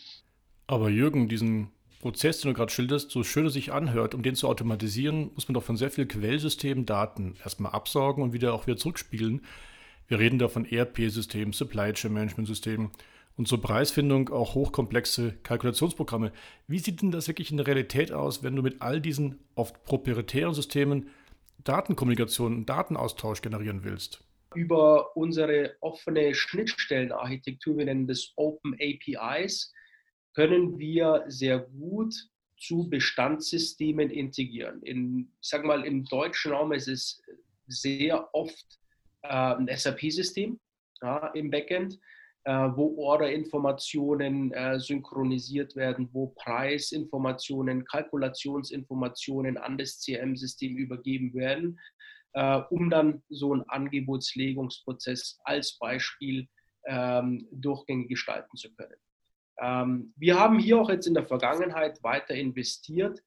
Aber 0.67 0.89
Jürgen, 0.89 1.27
diesen 1.27 1.72
Prozess, 2.03 2.41
den 2.41 2.51
du 2.51 2.57
gerade 2.57 2.71
schilderst, 2.71 3.11
so 3.11 3.23
schön 3.23 3.45
er 3.45 3.49
sich 3.49 3.71
anhört, 3.71 4.13
um 4.13 4.23
den 4.23 4.35
zu 4.35 4.49
automatisieren, 4.49 5.31
muss 5.35 5.47
man 5.47 5.53
doch 5.53 5.63
von 5.63 5.77
sehr 5.77 5.89
vielen 5.89 6.09
Quellsystemen 6.09 6.85
Daten 6.85 7.35
erstmal 7.41 7.71
absaugen 7.71 8.21
und 8.21 8.33
wieder 8.33 8.53
auch 8.53 8.67
wieder 8.67 8.75
zurückspielen. 8.75 9.41
Wir 10.09 10.19
reden 10.19 10.37
da 10.37 10.49
von 10.49 10.65
ERP-Systemen, 10.65 11.53
Supply 11.53 11.93
Chain 11.93 12.11
Management-Systemen 12.11 12.91
und 13.37 13.47
zur 13.47 13.61
Preisfindung 13.61 14.27
auch 14.29 14.53
hochkomplexe 14.53 15.35
Kalkulationsprogramme. 15.43 16.33
Wie 16.67 16.79
sieht 16.79 17.01
denn 17.01 17.11
das 17.11 17.29
wirklich 17.29 17.51
in 17.51 17.57
der 17.57 17.67
Realität 17.67 18.11
aus, 18.11 18.43
wenn 18.43 18.57
du 18.57 18.61
mit 18.61 18.81
all 18.81 18.99
diesen 18.99 19.39
oft 19.55 19.85
proprietären 19.85 20.53
Systemen 20.53 21.09
Datenkommunikation 21.63 22.53
und 22.53 22.65
Datenaustausch 22.69 23.41
generieren 23.41 23.85
willst? 23.85 24.21
Über 24.55 25.15
unsere 25.15 25.77
offene 25.79 26.35
Schnittstellenarchitektur, 26.35 27.77
wir 27.77 27.85
nennen 27.85 28.07
das 28.07 28.33
Open 28.35 28.73
APIs, 28.73 29.73
können 30.33 30.77
wir 30.79 31.25
sehr 31.27 31.59
gut 31.59 32.13
zu 32.57 32.89
Bestandssystemen 32.89 34.09
integrieren. 34.09 34.81
In, 34.83 35.31
ich 35.41 35.49
sage 35.49 35.67
mal, 35.67 35.85
im 35.85 36.05
deutschen 36.05 36.53
Raum 36.53 36.71
ist 36.71 36.87
es 36.87 37.21
sehr 37.67 38.33
oft 38.33 38.79
äh, 39.23 39.27
ein 39.27 39.69
SAP-System 39.69 40.59
ja, 41.01 41.27
im 41.27 41.51
Backend, 41.51 41.99
äh, 42.45 42.51
wo 42.51 42.95
Orderinformationen 42.97 44.53
äh, 44.53 44.79
synchronisiert 44.79 45.75
werden, 45.75 46.09
wo 46.13 46.27
Preisinformationen, 46.27 47.85
Kalkulationsinformationen 47.85 49.57
an 49.57 49.77
das 49.77 49.99
CRM-System 49.99 50.77
übergeben 50.77 51.33
werden, 51.33 51.79
äh, 52.33 52.61
um 52.69 52.89
dann 52.89 53.23
so 53.29 53.53
einen 53.53 53.63
Angebotslegungsprozess 53.69 55.39
als 55.43 55.77
Beispiel 55.77 56.47
ähm, 56.85 57.47
durchgängig 57.51 58.09
gestalten 58.09 58.57
zu 58.57 58.73
können. 58.75 58.95
Ähm, 59.61 60.13
wir 60.17 60.39
haben 60.39 60.59
hier 60.59 60.79
auch 60.79 60.89
jetzt 60.89 61.07
in 61.07 61.13
der 61.13 61.25
Vergangenheit 61.25 62.03
weiter 62.03 62.33
investiert 62.33 63.23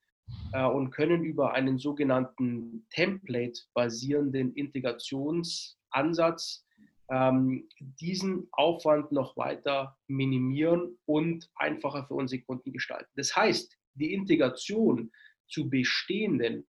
äh, 0.53 0.65
und 0.65 0.91
können 0.91 1.25
über 1.25 1.55
einen 1.55 1.79
sogenannten 1.79 2.87
Template-basierenden 2.91 4.53
Integrationsansatz 4.55 6.67
ähm, 7.09 7.69
diesen 7.79 8.49
Aufwand 8.53 9.13
noch 9.13 9.37
weiter 9.37 9.97
minimieren 10.09 10.99
und 11.05 11.49
einfacher 11.55 12.05
für 12.07 12.15
unsere 12.15 12.43
Kunden 12.43 12.73
gestalten. 12.73 13.13
Das 13.15 13.37
heißt, 13.37 13.79
die 13.95 14.13
Integration 14.13 15.13
zu 15.47 15.71
bestehenden 15.71 16.67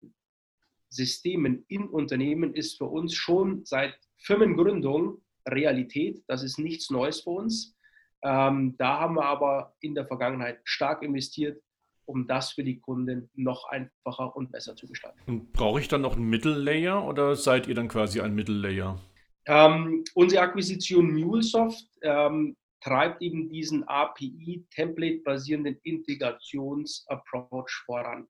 Systemen 0.89 1.63
in 1.67 1.87
Unternehmen 1.87 2.53
ist 2.53 2.77
für 2.77 2.85
uns 2.85 3.15
schon 3.15 3.65
seit 3.65 3.97
Firmengründung 4.17 5.21
Realität. 5.47 6.23
Das 6.27 6.43
ist 6.43 6.59
nichts 6.59 6.89
Neues 6.89 7.21
für 7.21 7.31
uns. 7.31 7.74
Ähm, 8.23 8.75
da 8.77 8.99
haben 8.99 9.15
wir 9.15 9.25
aber 9.25 9.75
in 9.81 9.95
der 9.95 10.07
Vergangenheit 10.07 10.59
stark 10.63 11.03
investiert, 11.03 11.61
um 12.05 12.27
das 12.27 12.51
für 12.51 12.63
die 12.63 12.79
Kunden 12.79 13.29
noch 13.33 13.67
einfacher 13.69 14.35
und 14.35 14.51
besser 14.51 14.75
zu 14.75 14.87
gestalten. 14.87 15.19
Und 15.25 15.53
brauche 15.53 15.79
ich 15.79 15.87
dann 15.87 16.01
noch 16.01 16.15
einen 16.15 16.29
Mittellayer 16.29 17.05
oder 17.05 17.35
seid 17.35 17.67
ihr 17.67 17.75
dann 17.75 17.87
quasi 17.87 18.21
ein 18.21 18.35
Mittellayer? 18.35 18.99
Ähm, 19.47 20.03
unsere 20.15 20.41
Akquisition 20.41 21.13
MuleSoft 21.13 21.87
ähm, 22.01 22.57
treibt 22.81 23.21
eben 23.21 23.49
diesen 23.49 23.87
API-Template-basierenden 23.87 25.77
Integrations-Approach 25.83 27.69
voran. 27.85 28.27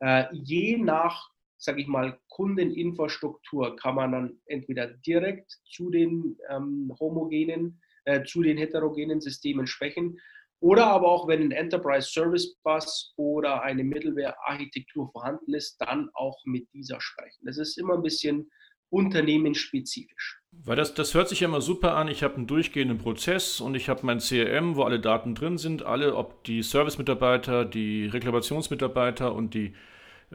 Äh, 0.00 0.24
je 0.32 0.78
nach, 0.78 1.30
sage 1.56 1.80
ich 1.80 1.86
mal, 1.86 2.18
Kundeninfrastruktur 2.28 3.76
kann 3.76 3.94
man 3.94 4.12
dann 4.12 4.38
entweder 4.46 4.88
direkt 4.88 5.50
zu 5.64 5.90
den 5.90 6.36
ähm, 6.50 6.94
homogenen 7.00 7.80
äh, 8.06 8.24
zu 8.24 8.42
den 8.42 8.56
heterogenen 8.56 9.20
Systemen 9.20 9.66
sprechen. 9.66 10.18
Oder 10.60 10.86
aber 10.86 11.08
auch, 11.08 11.28
wenn 11.28 11.42
ein 11.42 11.50
Enterprise 11.50 12.08
Service 12.08 12.56
Bus 12.62 13.12
oder 13.16 13.62
eine 13.62 13.84
Middleware-Architektur 13.84 15.10
vorhanden 15.12 15.52
ist, 15.54 15.76
dann 15.80 16.08
auch 16.14 16.38
mit 16.44 16.66
dieser 16.72 17.00
sprechen. 17.00 17.44
Das 17.44 17.58
ist 17.58 17.76
immer 17.76 17.94
ein 17.94 18.02
bisschen 18.02 18.50
unternehmensspezifisch. 18.88 20.40
Weil 20.52 20.76
das, 20.76 20.94
das 20.94 21.12
hört 21.12 21.28
sich 21.28 21.40
ja 21.40 21.48
immer 21.48 21.60
super 21.60 21.96
an. 21.96 22.08
Ich 22.08 22.22
habe 22.22 22.36
einen 22.36 22.46
durchgehenden 22.46 22.98
Prozess 22.98 23.60
und 23.60 23.74
ich 23.74 23.88
habe 23.88 24.06
mein 24.06 24.18
CRM, 24.20 24.76
wo 24.76 24.84
alle 24.84 25.00
Daten 25.00 25.34
drin 25.34 25.58
sind, 25.58 25.82
alle, 25.82 26.14
ob 26.14 26.44
die 26.44 26.62
Service-Mitarbeiter, 26.62 27.64
die 27.64 28.06
Reklamationsmitarbeiter 28.06 29.34
und 29.34 29.52
die 29.52 29.74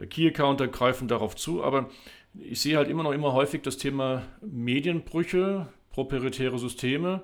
Key-Accounter 0.08 0.68
greifen 0.68 1.08
darauf 1.08 1.34
zu. 1.34 1.64
Aber 1.64 1.90
ich 2.38 2.60
sehe 2.60 2.76
halt 2.76 2.88
immer 2.88 3.02
noch 3.02 3.12
immer 3.12 3.32
häufig 3.32 3.62
das 3.62 3.78
Thema 3.78 4.22
Medienbrüche, 4.42 5.68
proprietäre 5.90 6.58
Systeme 6.58 7.22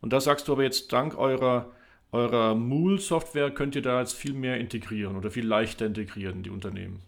und 0.00 0.12
da 0.12 0.20
sagst 0.20 0.48
du 0.48 0.52
aber 0.52 0.62
jetzt, 0.62 0.92
dank 0.92 1.16
eurer, 1.16 1.72
eurer 2.12 2.54
Mool-Software 2.54 3.50
könnt 3.50 3.74
ihr 3.74 3.82
da 3.82 4.00
jetzt 4.00 4.14
viel 4.14 4.34
mehr 4.34 4.58
integrieren 4.58 5.16
oder 5.16 5.30
viel 5.30 5.46
leichter 5.46 5.86
integrieren, 5.86 6.42
die 6.42 6.50
Unternehmen. 6.50 7.02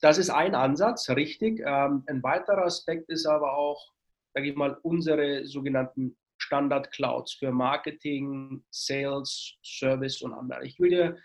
Das 0.00 0.18
ist 0.18 0.30
ein 0.30 0.54
Ansatz, 0.54 1.08
richtig. 1.10 1.60
Ähm, 1.60 2.04
ein 2.06 2.22
weiterer 2.22 2.64
Aspekt 2.64 3.08
ist 3.08 3.26
aber 3.26 3.56
auch, 3.56 3.92
sage 4.34 4.50
ich 4.50 4.56
mal, 4.56 4.78
unsere 4.82 5.46
sogenannten 5.46 6.16
Standard-Clouds 6.38 7.34
für 7.34 7.50
Marketing, 7.50 8.62
Sales, 8.70 9.54
Service 9.64 10.22
und 10.22 10.34
andere. 10.34 10.66
Ich 10.66 10.78
will 10.78 10.90
dir 10.90 11.16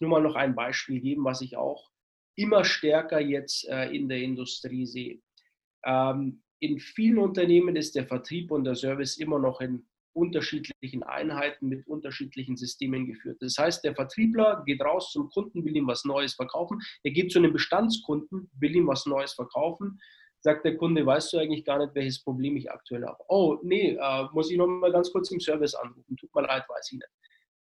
nur 0.00 0.10
mal 0.10 0.22
noch 0.22 0.34
ein 0.34 0.54
Beispiel 0.54 1.00
geben, 1.00 1.24
was 1.24 1.40
ich 1.40 1.56
auch 1.56 1.90
immer 2.36 2.64
stärker 2.64 3.20
jetzt 3.20 3.66
äh, 3.68 3.88
in 3.90 4.08
der 4.08 4.18
Industrie 4.18 4.86
sehe. 4.86 5.20
Ähm, 5.84 6.42
in 6.60 6.78
vielen 6.78 7.18
Unternehmen 7.18 7.76
ist 7.76 7.94
der 7.94 8.06
Vertrieb 8.06 8.50
und 8.50 8.64
der 8.64 8.74
Service 8.74 9.16
immer 9.16 9.38
noch 9.38 9.60
in 9.60 9.86
unterschiedlichen 10.18 11.02
Einheiten 11.04 11.68
mit 11.68 11.86
unterschiedlichen 11.86 12.56
Systemen 12.56 13.06
geführt. 13.06 13.38
Das 13.40 13.56
heißt, 13.56 13.84
der 13.84 13.94
Vertriebler 13.94 14.62
geht 14.66 14.82
raus 14.82 15.12
zum 15.12 15.30
Kunden, 15.30 15.64
will 15.64 15.76
ihm 15.76 15.86
was 15.86 16.04
Neues 16.04 16.34
verkaufen. 16.34 16.80
Er 17.04 17.12
geht 17.12 17.30
zu 17.30 17.38
einem 17.38 17.52
Bestandskunden, 17.52 18.50
will 18.58 18.74
ihm 18.74 18.88
was 18.88 19.06
Neues 19.06 19.32
verkaufen. 19.34 20.00
Sagt 20.40 20.64
der 20.64 20.76
Kunde, 20.76 21.04
weißt 21.06 21.32
du 21.32 21.38
eigentlich 21.38 21.64
gar 21.64 21.78
nicht, 21.78 21.94
welches 21.94 22.22
Problem 22.22 22.56
ich 22.56 22.70
aktuell 22.70 23.04
habe? 23.04 23.18
Oh, 23.28 23.58
nee, 23.62 23.96
äh, 24.00 24.24
muss 24.32 24.50
ich 24.50 24.56
noch 24.56 24.66
mal 24.66 24.92
ganz 24.92 25.10
kurz 25.12 25.30
im 25.30 25.40
Service 25.40 25.74
anrufen. 25.74 26.16
Tut 26.16 26.34
mir 26.34 26.42
leid, 26.42 26.64
weiß 26.68 26.92
ich 26.92 26.98
nicht. 26.98 27.08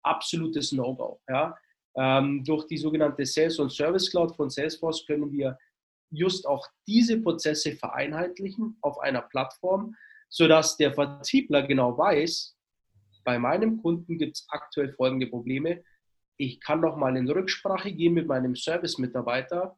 Absolutes 0.03 0.73
No-Go. 0.73 1.21
Ja? 1.29 1.57
Ähm, 1.97 2.43
durch 2.45 2.67
die 2.67 2.77
sogenannte 2.77 3.25
Sales 3.25 3.59
und 3.59 3.73
Service 3.73 4.11
Cloud 4.11 4.35
von 4.37 4.51
Salesforce 4.51 5.07
können 5.07 5.31
wir 5.31 5.59
just 6.11 6.47
auch 6.47 6.67
diese 6.87 7.21
Prozesse 7.21 7.73
vereinheitlichen 7.73 8.77
auf 8.81 8.99
einer 9.01 9.23
Plattform, 9.23 9.95
sodass 10.29 10.77
der 10.77 10.93
Vertriebler 10.93 11.63
genau 11.67 11.97
weiß, 11.97 12.57
bei 13.25 13.39
meinem 13.39 13.83
Kunden 13.83 14.19
gibt 14.19 14.37
es 14.37 14.47
aktuell 14.49 14.93
folgende 14.93 15.27
Probleme. 15.27 15.83
Ich 16.37 16.61
kann 16.61 16.81
noch 16.81 16.97
mal 16.97 17.17
in 17.17 17.29
Rücksprache 17.29 17.93
gehen 17.93 18.15
mit 18.15 18.27
meinem 18.27 18.55
Service-Mitarbeiter. 18.55 19.77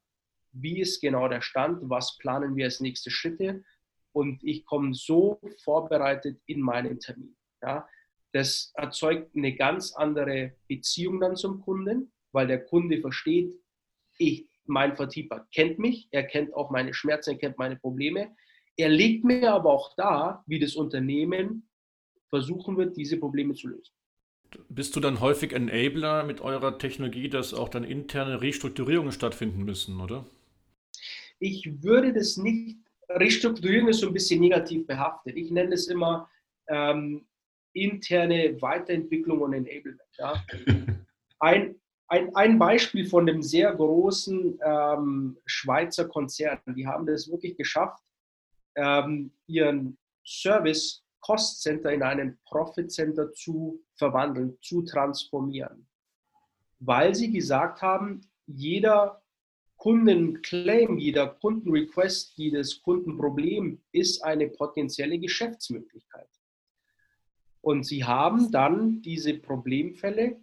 Wie 0.52 0.80
ist 0.80 1.00
genau 1.00 1.28
der 1.28 1.40
Stand? 1.40 1.78
Was 1.88 2.18
planen 2.18 2.56
wir 2.56 2.66
als 2.66 2.80
nächste 2.80 3.10
Schritte? 3.10 3.64
Und 4.12 4.42
ich 4.44 4.66
komme 4.66 4.92
so 4.94 5.40
vorbereitet 5.62 6.40
in 6.46 6.60
meinen 6.60 7.00
Termin. 7.00 7.36
Ja, 7.62 7.88
das 8.32 8.72
erzeugt 8.74 9.34
eine 9.34 9.54
ganz 9.56 9.94
andere 9.94 10.54
Beziehung 10.66 11.20
dann 11.20 11.36
zum 11.36 11.60
Kunden, 11.62 12.12
weil 12.32 12.46
der 12.46 12.64
Kunde 12.64 13.00
versteht, 13.00 13.54
ich, 14.18 14.48
mein 14.66 14.96
Vertriebler 14.96 15.46
kennt 15.54 15.78
mich, 15.78 16.08
er 16.10 16.24
kennt 16.24 16.52
auch 16.54 16.70
meine 16.70 16.92
Schmerzen, 16.92 17.30
er 17.30 17.38
kennt 17.38 17.58
meine 17.58 17.76
Probleme. 17.76 18.36
Er 18.78 18.88
legt 18.88 19.25
mir 19.25 19.52
aber 19.52 19.73
auch 19.73 19.94
dar, 19.97 20.44
wie 20.47 20.61
das 20.61 20.76
Unternehmen 20.76 21.68
versuchen 22.30 22.76
wird, 22.76 22.97
diese 22.97 23.16
Probleme 23.16 23.54
zu 23.54 23.68
lösen. 23.68 23.92
Bist 24.68 24.94
du 24.94 25.00
dann 25.00 25.20
häufig 25.20 25.52
Enabler 25.52 26.25
mit 26.25 26.40
eurer 26.40 26.78
Technologie, 26.78 27.28
dass 27.28 27.52
auch 27.52 27.68
dann 27.68 27.82
interne 27.82 28.40
Restrukturierungen 28.40 29.12
stattfinden 29.12 29.64
müssen, 29.64 30.00
oder? 30.00 30.25
Ich 31.40 31.82
würde 31.82 32.12
das 32.12 32.37
nicht, 32.37 32.78
Restrukturierung 33.08 33.88
ist 33.88 34.00
so 34.00 34.06
ein 34.06 34.14
bisschen 34.14 34.40
negativ 34.40 34.87
behaftet. 34.87 35.37
Ich 35.37 35.50
nenne 35.50 35.75
es 35.75 35.88
immer 35.88 36.30
ähm, 36.68 37.26
interne 37.73 38.61
Weiterentwicklung 38.62 39.40
und 39.40 39.54
Enablement. 39.54 40.00
Ja. 40.18 40.42
Ein, 41.40 41.76
ein, 42.08 42.35
ein 42.35 42.58
Beispiel 42.58 43.06
von 43.06 43.28
einem 43.28 43.42
sehr 43.42 43.73
großen 43.73 44.58
ähm, 44.64 45.38
Schweizer 45.47 46.08
Konzern, 46.08 46.58
die 46.75 46.85
haben 46.85 47.06
das 47.06 47.30
wirklich 47.30 47.56
geschafft, 47.56 48.02
ähm, 48.76 49.32
ihren 49.46 49.98
Service 50.25 51.02
Cost 51.20 51.62
Center 51.62 51.92
in 51.92 52.02
einen 52.02 52.38
Profit 52.44 52.90
Center 52.90 53.32
zu 53.32 53.82
verwandeln, 53.96 54.56
zu 54.62 54.82
transformieren. 54.82 55.87
Weil 56.78 57.14
sie 57.14 57.30
gesagt 57.30 57.82
haben, 57.82 58.20
jeder 58.46 59.22
Kundenclaim, 59.76 60.98
jeder 60.98 61.28
Kundenrequest, 61.28 62.32
jedes 62.37 62.82
Kundenproblem 62.82 63.80
ist 63.92 64.22
eine 64.25 64.48
potenzielle 64.48 65.18
Geschäftsmöglichkeit. 65.18 66.28
Und 67.60 67.84
sie 67.84 68.04
haben 68.04 68.50
dann 68.50 69.02
diese 69.02 69.34
Problemfälle 69.34 70.40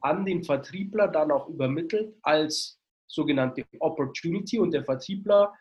an 0.00 0.26
den 0.26 0.42
Vertriebler 0.44 1.08
dann 1.08 1.30
auch 1.30 1.48
übermittelt 1.48 2.14
als 2.22 2.78
sogenannte 3.06 3.64
Opportunity 3.78 4.58
und 4.58 4.72
der 4.72 4.84
Vertriebler 4.84 5.54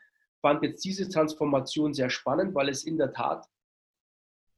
fand 0.43 0.61
jetzt 0.61 0.83
diese 0.85 1.09
Transformation 1.09 1.93
sehr 1.93 2.09
spannend, 2.09 2.53
weil 2.53 2.69
es 2.69 2.83
in 2.83 2.97
der 2.97 3.13
Tat 3.13 3.47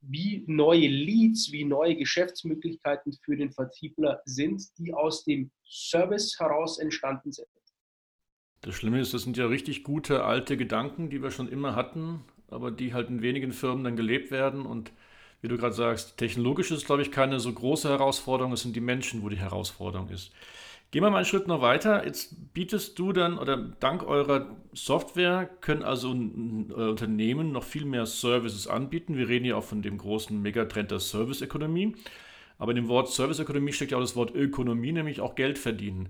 wie 0.02 0.44
neue 0.48 0.88
Leads, 0.88 1.52
wie 1.52 1.64
neue 1.64 1.96
Geschäftsmöglichkeiten 1.96 3.14
für 3.24 3.38
den 3.38 3.52
Vertriebler 3.52 4.22
sind, 4.26 4.64
die 4.78 4.94
aus 4.94 5.24
dem 5.24 5.52
Service 5.68 6.40
heraus 6.40 6.80
entstanden 6.80 7.32
sind. 7.32 7.48
Das 8.62 8.76
Schlimme 8.76 9.00
ist, 9.00 9.14
das 9.14 9.24
sind 9.24 9.38
ja 9.38 9.48
richtig 9.48 9.84
gute 9.84 10.24
alte 10.24 10.58
Gedanken, 10.58 11.10
die 11.10 11.22
wir 11.22 11.32
schon 11.32 11.50
immer 11.50 11.76
hatten, 11.76 12.24
aber 12.48 12.72
die 12.72 12.94
halt 12.94 13.10
in 13.10 13.22
wenigen 13.22 13.52
Firmen 13.52 13.84
dann 13.84 13.96
gelebt 13.96 14.32
werden. 14.32 14.66
Und 14.66 14.92
wie 15.42 15.48
du 15.48 15.58
gerade 15.58 15.74
sagst, 15.74 16.18
technologisch 16.18 16.72
ist, 16.72 16.86
glaube 16.86 17.02
ich, 17.02 17.12
keine 17.12 17.40
so 17.40 17.54
große 17.54 17.90
Herausforderung, 17.90 18.54
es 18.54 18.62
sind 18.62 18.76
die 18.76 18.82
Menschen, 18.82 19.22
wo 19.22 19.30
die 19.30 19.38
Herausforderung 19.38 20.10
ist. 20.10 20.32
Gehen 20.96 21.04
wir 21.04 21.10
mal 21.10 21.18
einen 21.18 21.26
Schritt 21.26 21.50
noch 21.50 21.62
weiter. 21.62 22.06
Jetzt 22.06 22.54
bietest 22.54 22.98
du 22.98 23.12
dann, 23.12 23.38
oder 23.38 23.58
dank 23.58 24.08
eurer 24.08 24.56
Software 24.72 25.50
können 25.60 25.84
also 25.84 26.14
äh, 26.14 26.90
Unternehmen 26.90 27.52
noch 27.52 27.66
viel 27.66 27.84
mehr 27.84 28.06
Services 28.06 28.66
anbieten. 28.66 29.18
Wir 29.18 29.28
reden 29.28 29.44
ja 29.44 29.58
auch 29.58 29.66
von 29.66 29.82
dem 29.82 29.98
großen 29.98 30.42
Megatrend 30.42 30.92
der 30.92 31.02
Serviceökonomie. 31.02 31.98
Aber 32.58 32.72
in 32.72 32.78
dem 32.78 32.88
Wort 32.88 33.12
Serviceökonomie 33.12 33.74
steckt 33.74 33.92
ja 33.92 33.98
auch 33.98 34.02
das 34.02 34.16
Wort 34.16 34.34
Ökonomie, 34.34 34.94
nämlich 34.94 35.20
auch 35.20 35.36
Geld 35.36 35.58
verdienen. 35.58 36.08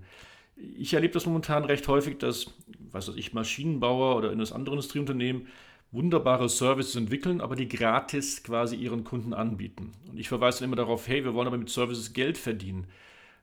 Ich 0.54 0.94
erlebe 0.94 1.14
das 1.14 1.26
momentan 1.26 1.64
recht 1.64 1.88
häufig, 1.88 2.18
dass, 2.18 2.54
weiß 2.92 3.10
ich, 3.16 3.32
Maschinenbauer 3.32 4.14
oder 4.14 4.30
in 4.30 4.38
das 4.38 4.52
andere 4.52 4.76
Industrieunternehmen 4.76 5.48
wunderbare 5.90 6.48
Services 6.48 6.94
entwickeln, 6.94 7.40
aber 7.40 7.56
die 7.56 7.66
gratis 7.66 8.44
quasi 8.44 8.76
ihren 8.76 9.02
Kunden 9.02 9.34
anbieten. 9.34 9.94
Und 10.08 10.20
ich 10.20 10.28
verweise 10.28 10.60
dann 10.60 10.68
immer 10.68 10.76
darauf, 10.76 11.08
hey, 11.08 11.24
wir 11.24 11.34
wollen 11.34 11.48
aber 11.48 11.58
mit 11.58 11.70
Services 11.70 12.12
Geld 12.12 12.38
verdienen. 12.38 12.86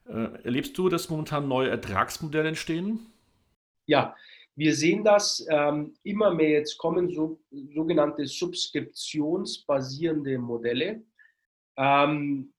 Äh, 0.07 0.43
erlebst 0.43 0.77
du, 0.77 0.89
dass 0.89 1.09
momentan 1.09 1.47
neue 1.47 1.69
Ertragsmodelle 1.69 2.49
entstehen? 2.49 2.99
Ja, 3.85 4.15
wir 4.55 4.75
sehen 4.75 5.03
das 5.03 5.45
ähm, 5.49 5.95
immer 6.03 6.31
mehr. 6.33 6.49
Jetzt 6.49 6.77
kommen 6.77 7.09
so, 7.09 7.39
sogenannte 7.73 8.27
subskriptionsbasierende 8.27 10.37
Modelle. 10.37 11.03
Ähm, 11.77 12.53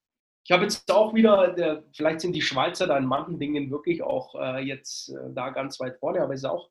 ich 0.45 0.53
habe 0.53 0.65
jetzt 0.65 0.91
auch 0.91 1.15
wieder, 1.15 1.53
der, 1.53 1.85
vielleicht 1.95 2.21
sind 2.21 2.35
die 2.35 2.43
Schweizer 2.43 2.87
da 2.87 2.99
in 2.99 3.07
manchen 3.07 3.39
Dingen 3.39 3.71
wirklich 3.71 4.03
auch 4.03 4.35
äh, 4.35 4.63
jetzt 4.63 5.11
äh, 5.11 5.33
da 5.33 5.51
ganz 5.51 5.81
weit 5.81 5.99
vorne, 5.99 6.21
aber 6.21 6.35
es 6.35 6.41
ist 6.41 6.47
auch 6.47 6.69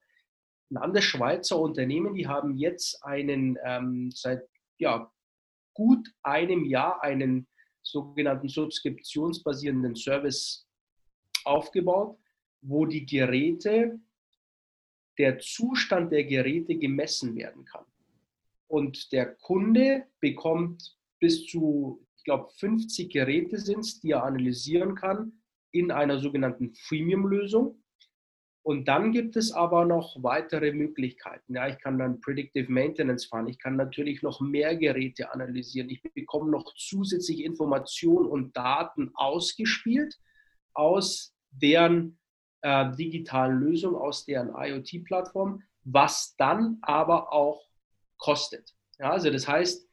ein 0.71 0.77
anderes 0.77 1.05
Schweizer 1.05 1.59
Unternehmen, 1.59 2.13
die 2.13 2.27
haben 2.27 2.57
jetzt 2.57 3.03
einen 3.03 3.57
ähm, 3.63 4.11
seit 4.13 4.47
ja, 4.77 5.11
gut 5.73 6.07
einem 6.21 6.65
Jahr 6.65 7.03
einen 7.03 7.47
sogenannten 7.83 8.47
subskriptionsbasierenden 8.47 9.95
Service 9.95 10.67
aufgebaut, 11.43 12.17
wo 12.61 12.85
die 12.85 13.05
Geräte, 13.05 13.99
der 15.17 15.37
Zustand 15.39 16.11
der 16.11 16.23
Geräte 16.23 16.75
gemessen 16.75 17.35
werden 17.35 17.65
kann. 17.65 17.85
Und 18.67 19.11
der 19.11 19.35
Kunde 19.35 20.07
bekommt 20.19 20.97
bis 21.19 21.45
zu, 21.45 22.03
ich 22.17 22.23
glaube, 22.23 22.49
50 22.57 23.11
Geräte 23.11 23.59
sind 23.59 23.81
es, 23.81 23.99
die 23.99 24.11
er 24.11 24.23
analysieren 24.23 24.95
kann 24.95 25.33
in 25.71 25.91
einer 25.91 26.19
sogenannten 26.19 26.73
Freemium-Lösung. 26.73 27.82
Und 28.63 28.87
dann 28.87 29.11
gibt 29.11 29.35
es 29.35 29.51
aber 29.51 29.83
noch 29.83 30.23
weitere 30.23 30.71
Möglichkeiten. 30.71 31.53
Ja, 31.53 31.67
ich 31.67 31.79
kann 31.79 31.99
dann 31.99 32.21
Predictive 32.21 32.71
Maintenance 32.71 33.25
fahren. 33.25 33.49
Ich 33.49 33.59
kann 33.59 33.75
natürlich 33.75 34.23
noch 34.23 34.39
mehr 34.39 34.77
Geräte 34.77 35.33
analysieren. 35.33 35.89
Ich 35.89 36.01
bekomme 36.01 36.49
noch 36.49 36.73
zusätzlich 36.75 37.43
Informationen 37.43 38.25
und 38.25 38.55
Daten 38.55 39.11
ausgespielt 39.15 40.17
aus 40.73 41.35
deren 41.51 42.17
äh, 42.61 42.95
digitalen 42.95 43.59
Lösung, 43.59 43.95
aus 43.95 44.23
deren 44.23 44.53
IoT-Plattform, 44.55 45.61
was 45.83 46.33
dann 46.37 46.77
aber 46.81 47.33
auch 47.33 47.67
kostet. 48.17 48.73
Ja, 48.97 49.11
also 49.11 49.29
das 49.29 49.45
heißt, 49.45 49.85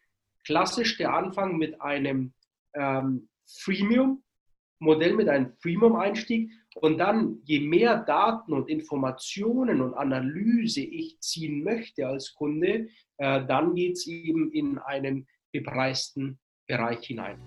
klassisch 0.44 0.96
der 0.96 1.12
Anfang 1.12 1.58
mit 1.58 1.80
einem 1.80 2.32
ähm, 2.74 3.28
Freemium-Modell, 3.46 5.14
mit 5.14 5.28
einem 5.28 5.56
Freemium-Einstieg 5.60 6.52
und 6.76 6.98
dann, 6.98 7.40
je 7.44 7.60
mehr 7.60 7.98
Daten 7.98 8.52
und 8.52 8.68
Informationen 8.68 9.80
und 9.80 9.94
Analyse 9.94 10.82
ich 10.82 11.18
ziehen 11.20 11.64
möchte 11.64 12.06
als 12.06 12.34
Kunde, 12.34 12.88
äh, 13.16 13.44
dann 13.46 13.74
geht 13.74 13.94
es 13.94 14.06
eben 14.06 14.52
in 14.52 14.78
einen 14.78 15.26
bepreisten 15.52 16.38
Bereich 16.66 17.04
hinein. 17.06 17.38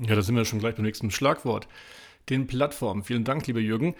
Ja, 0.00 0.14
da 0.16 0.22
sind 0.22 0.34
wir 0.34 0.44
schon 0.44 0.58
gleich 0.58 0.74
beim 0.74 0.84
nächsten 0.84 1.10
Schlagwort. 1.10 1.68
Den 2.28 2.46
Plattformen. 2.46 3.04
Vielen 3.04 3.24
Dank, 3.24 3.46
lieber 3.46 3.60
Jürgen. 3.60 3.94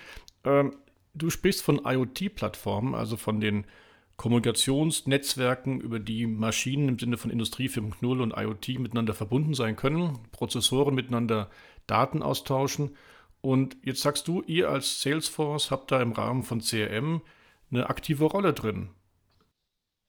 Ähm, 0.45 0.75
du 1.14 1.31
sprichst 1.31 1.62
von 1.62 1.83
IoT-Plattformen, 1.85 2.95
also 2.95 3.16
von 3.16 3.40
den 3.40 3.66
Kommunikationsnetzwerken, 4.21 5.81
über 5.81 5.99
die 5.99 6.27
Maschinen 6.27 6.91
im 6.91 6.99
Sinne 6.99 7.17
von 7.17 7.31
Industrie 7.31 7.69
5.0 7.69 8.23
und 8.23 8.35
IoT 8.37 8.79
miteinander 8.79 9.15
verbunden 9.15 9.55
sein 9.55 9.77
können, 9.77 10.19
Prozessoren 10.31 10.95
miteinander 10.95 11.49
Daten 11.87 12.23
austauschen. 12.23 12.99
Und 13.41 13.79
jetzt 13.83 14.03
sagst 14.03 14.29
du, 14.29 14.43
ihr 14.43 14.69
als 14.69 15.01
Salesforce 15.01 15.71
habt 15.71 15.91
da 15.91 16.03
im 16.03 16.13
Rahmen 16.13 16.43
von 16.43 16.61
CRM 16.61 17.23
eine 17.71 17.89
aktive 17.89 18.27
Rolle 18.27 18.53
drin. 18.53 18.91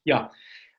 Ja, 0.03 0.33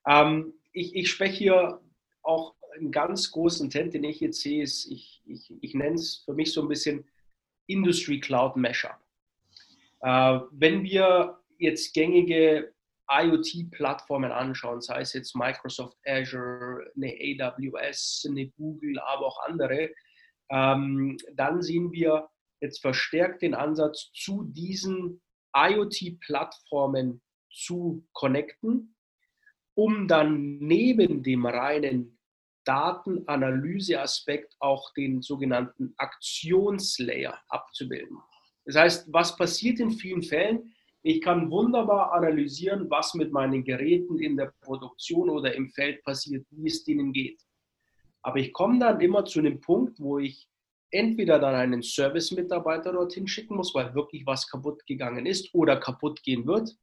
ähm, 0.07 0.53
ich, 0.75 0.95
ich 0.95 1.11
spreche 1.11 1.38
hier 1.38 1.81
auch 2.21 2.55
einen 2.77 2.92
ganz 2.92 3.31
großen 3.31 3.71
Trend, 3.71 3.95
den 3.95 4.05
ich 4.05 4.21
jetzt 4.21 4.42
sehe, 4.42 4.62
ist, 4.62 4.85
ich, 4.85 5.23
ich, 5.25 5.55
ich 5.62 5.73
nenne 5.73 5.95
es 5.95 6.16
für 6.27 6.35
mich 6.35 6.53
so 6.53 6.61
ein 6.61 6.68
bisschen 6.68 7.07
Industry 7.66 8.21
Cloud 8.21 8.57
Mashup. 8.57 8.99
Äh, 10.03 10.40
wenn 10.51 10.83
wir 10.83 11.38
jetzt 11.57 11.95
gängige 11.95 12.71
IoT-Plattformen 13.10 14.32
anschauen, 14.32 14.80
sei 14.80 15.00
es 15.00 15.12
jetzt 15.12 15.34
Microsoft 15.34 15.96
Azure, 16.06 16.90
eine 16.96 17.12
AWS, 17.12 18.26
eine 18.28 18.48
Google, 18.50 18.98
aber 19.00 19.26
auch 19.26 19.42
andere, 19.46 19.90
ähm, 20.50 21.16
dann 21.34 21.62
sehen 21.62 21.92
wir 21.92 22.28
jetzt 22.60 22.80
verstärkt 22.80 23.42
den 23.42 23.54
Ansatz, 23.54 24.12
zu 24.12 24.44
diesen 24.44 25.20
IoT-Plattformen 25.54 27.22
zu 27.50 28.06
connecten, 28.12 28.94
um 29.74 30.06
dann 30.08 30.58
neben 30.58 31.22
dem 31.22 31.46
reinen 31.46 32.18
Datenanalyseaspekt 32.64 34.54
auch 34.60 34.92
den 34.94 35.22
sogenannten 35.22 35.94
Aktionslayer 35.96 37.40
abzubilden. 37.48 38.18
Das 38.64 38.76
heißt, 38.76 39.12
was 39.12 39.36
passiert 39.36 39.80
in 39.80 39.90
vielen 39.90 40.22
Fällen? 40.22 40.72
Ich 41.04 41.20
kann 41.20 41.50
wunderbar 41.50 42.12
analysieren, 42.12 42.88
was 42.88 43.14
mit 43.14 43.32
meinen 43.32 43.64
Geräten 43.64 44.18
in 44.18 44.36
der 44.36 44.52
Produktion 44.60 45.30
oder 45.30 45.54
im 45.54 45.68
Feld 45.70 46.02
passiert, 46.04 46.46
wie 46.50 46.68
es 46.68 46.84
denen 46.84 47.12
geht. 47.12 47.42
Aber 48.22 48.36
ich 48.36 48.52
komme 48.52 48.78
dann 48.78 49.00
immer 49.00 49.24
zu 49.24 49.40
einem 49.40 49.60
Punkt, 49.60 49.98
wo 49.98 50.20
ich 50.20 50.48
entweder 50.92 51.40
dann 51.40 51.56
einen 51.56 51.82
Service-Mitarbeiter 51.82 52.92
dorthin 52.92 53.26
schicken 53.26 53.56
muss, 53.56 53.74
weil 53.74 53.94
wirklich 53.94 54.24
was 54.26 54.48
kaputt 54.48 54.86
gegangen 54.86 55.26
ist 55.26 55.52
oder 55.54 55.80
kaputt 55.80 56.22
gehen 56.22 56.46
wird. 56.46 56.76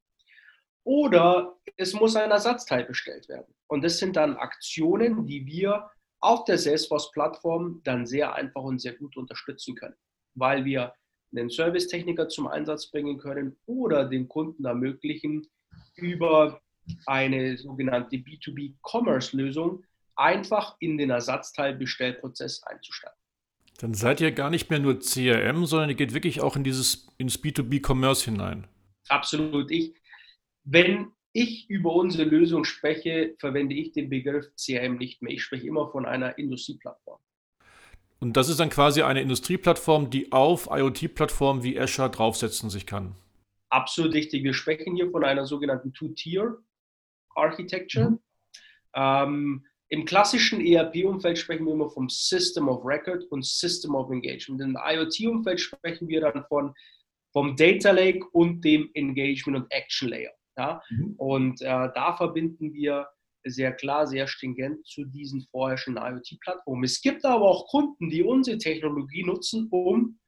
Oder 0.83 1.55
es 1.77 1.93
muss 1.93 2.15
ein 2.15 2.31
Ersatzteil 2.31 2.83
bestellt 2.83 3.29
werden. 3.29 3.53
Und 3.67 3.83
das 3.83 3.99
sind 3.99 4.15
dann 4.15 4.35
Aktionen, 4.35 5.25
die 5.27 5.45
wir 5.45 5.89
auf 6.19 6.43
der 6.43 6.57
Salesforce-Plattform 6.57 7.81
dann 7.83 8.05
sehr 8.05 8.33
einfach 8.33 8.63
und 8.63 8.81
sehr 8.81 8.93
gut 8.93 9.15
unterstützen 9.15 9.75
können, 9.75 9.95
weil 10.33 10.65
wir 10.65 10.93
einen 11.31 11.49
Servicetechniker 11.49 12.29
zum 12.29 12.47
Einsatz 12.47 12.89
bringen 12.89 13.17
können 13.17 13.55
oder 13.65 14.05
den 14.05 14.27
Kunden 14.27 14.65
ermöglichen, 14.65 15.47
über 15.95 16.61
eine 17.05 17.57
sogenannte 17.57 18.17
B2B-Commerce-Lösung 18.17 19.83
einfach 20.15 20.75
in 20.79 20.97
den 20.97 21.09
Ersatzteilbestellprozess 21.09 22.63
einzusteigen. 22.63 23.17
Dann 23.79 23.93
seid 23.93 24.19
ihr 24.19 24.31
gar 24.31 24.49
nicht 24.49 24.69
mehr 24.69 24.79
nur 24.79 24.99
CRM, 24.99 25.65
sondern 25.65 25.89
ihr 25.89 25.95
geht 25.95 26.13
wirklich 26.13 26.41
auch 26.41 26.55
in 26.57 26.63
dieses 26.63 27.07
ins 27.17 27.41
B2B-Commerce 27.41 28.25
hinein. 28.25 28.67
Absolut. 29.07 29.71
Ich, 29.71 29.93
wenn 30.65 31.13
ich 31.31 31.69
über 31.69 31.93
unsere 31.93 32.25
Lösung 32.25 32.65
spreche, 32.65 33.35
verwende 33.39 33.75
ich 33.75 33.93
den 33.93 34.09
Begriff 34.09 34.53
CRM 34.55 34.97
nicht 34.97 35.21
mehr. 35.21 35.33
Ich 35.33 35.43
spreche 35.43 35.67
immer 35.67 35.89
von 35.91 36.05
einer 36.05 36.37
Industrieplattform. 36.37 37.08
Und 38.19 38.35
das 38.35 38.49
ist 38.49 38.59
dann 38.59 38.69
quasi 38.69 39.01
eine 39.01 39.21
Industrieplattform, 39.21 40.09
die 40.09 40.29
auf 40.31 40.67
IoT-Plattformen 40.71 41.63
wie 41.63 41.79
Azure 41.79 42.09
draufsetzen 42.09 42.69
sich 42.69 42.85
kann. 42.85 43.15
Absolut 43.69 44.13
richtig. 44.13 44.43
Wir 44.43 44.53
sprechen 44.53 44.93
hier 44.95 45.09
von 45.09 45.23
einer 45.23 45.45
sogenannten 45.45 45.93
Two-Tier-Architecture. 45.93 48.09
Mhm. 48.09 48.19
Ähm, 48.95 49.65
Im 49.89 50.05
klassischen 50.05 50.59
ERP-Umfeld 50.59 51.37
sprechen 51.37 51.65
wir 51.65 51.73
immer 51.73 51.89
vom 51.89 52.09
System 52.09 52.67
of 52.67 52.83
Record 52.83 53.23
und 53.31 53.45
System 53.45 53.95
of 53.95 54.11
Engagement. 54.11 54.61
Im 54.61 54.77
IoT-Umfeld 54.77 55.61
sprechen 55.61 56.09
wir 56.09 56.21
dann 56.21 56.43
von, 56.49 56.73
vom 57.31 57.55
Data 57.55 57.91
Lake 57.91 58.25
und 58.33 58.65
dem 58.65 58.89
Engagement 58.95 59.63
und 59.63 59.71
Action 59.71 60.09
Layer. 60.09 60.33
Ja? 60.57 60.81
Mhm. 60.89 61.13
Und 61.17 61.61
äh, 61.61 61.89
da 61.93 62.17
verbinden 62.17 62.73
wir 62.73 63.07
sehr 63.45 63.71
klar, 63.73 64.07
sehr 64.07 64.27
stringent 64.27 64.85
zu 64.85 65.05
diesen 65.05 65.41
vorherrschenden 65.51 66.03
IoT-Plattformen. 66.03 66.83
Es 66.83 67.01
gibt 67.01 67.25
aber 67.25 67.45
auch 67.45 67.67
Kunden, 67.67 68.09
die 68.09 68.23
unsere 68.23 68.57
Technologie 68.57 69.23
nutzen, 69.23 69.67
um 69.71 70.19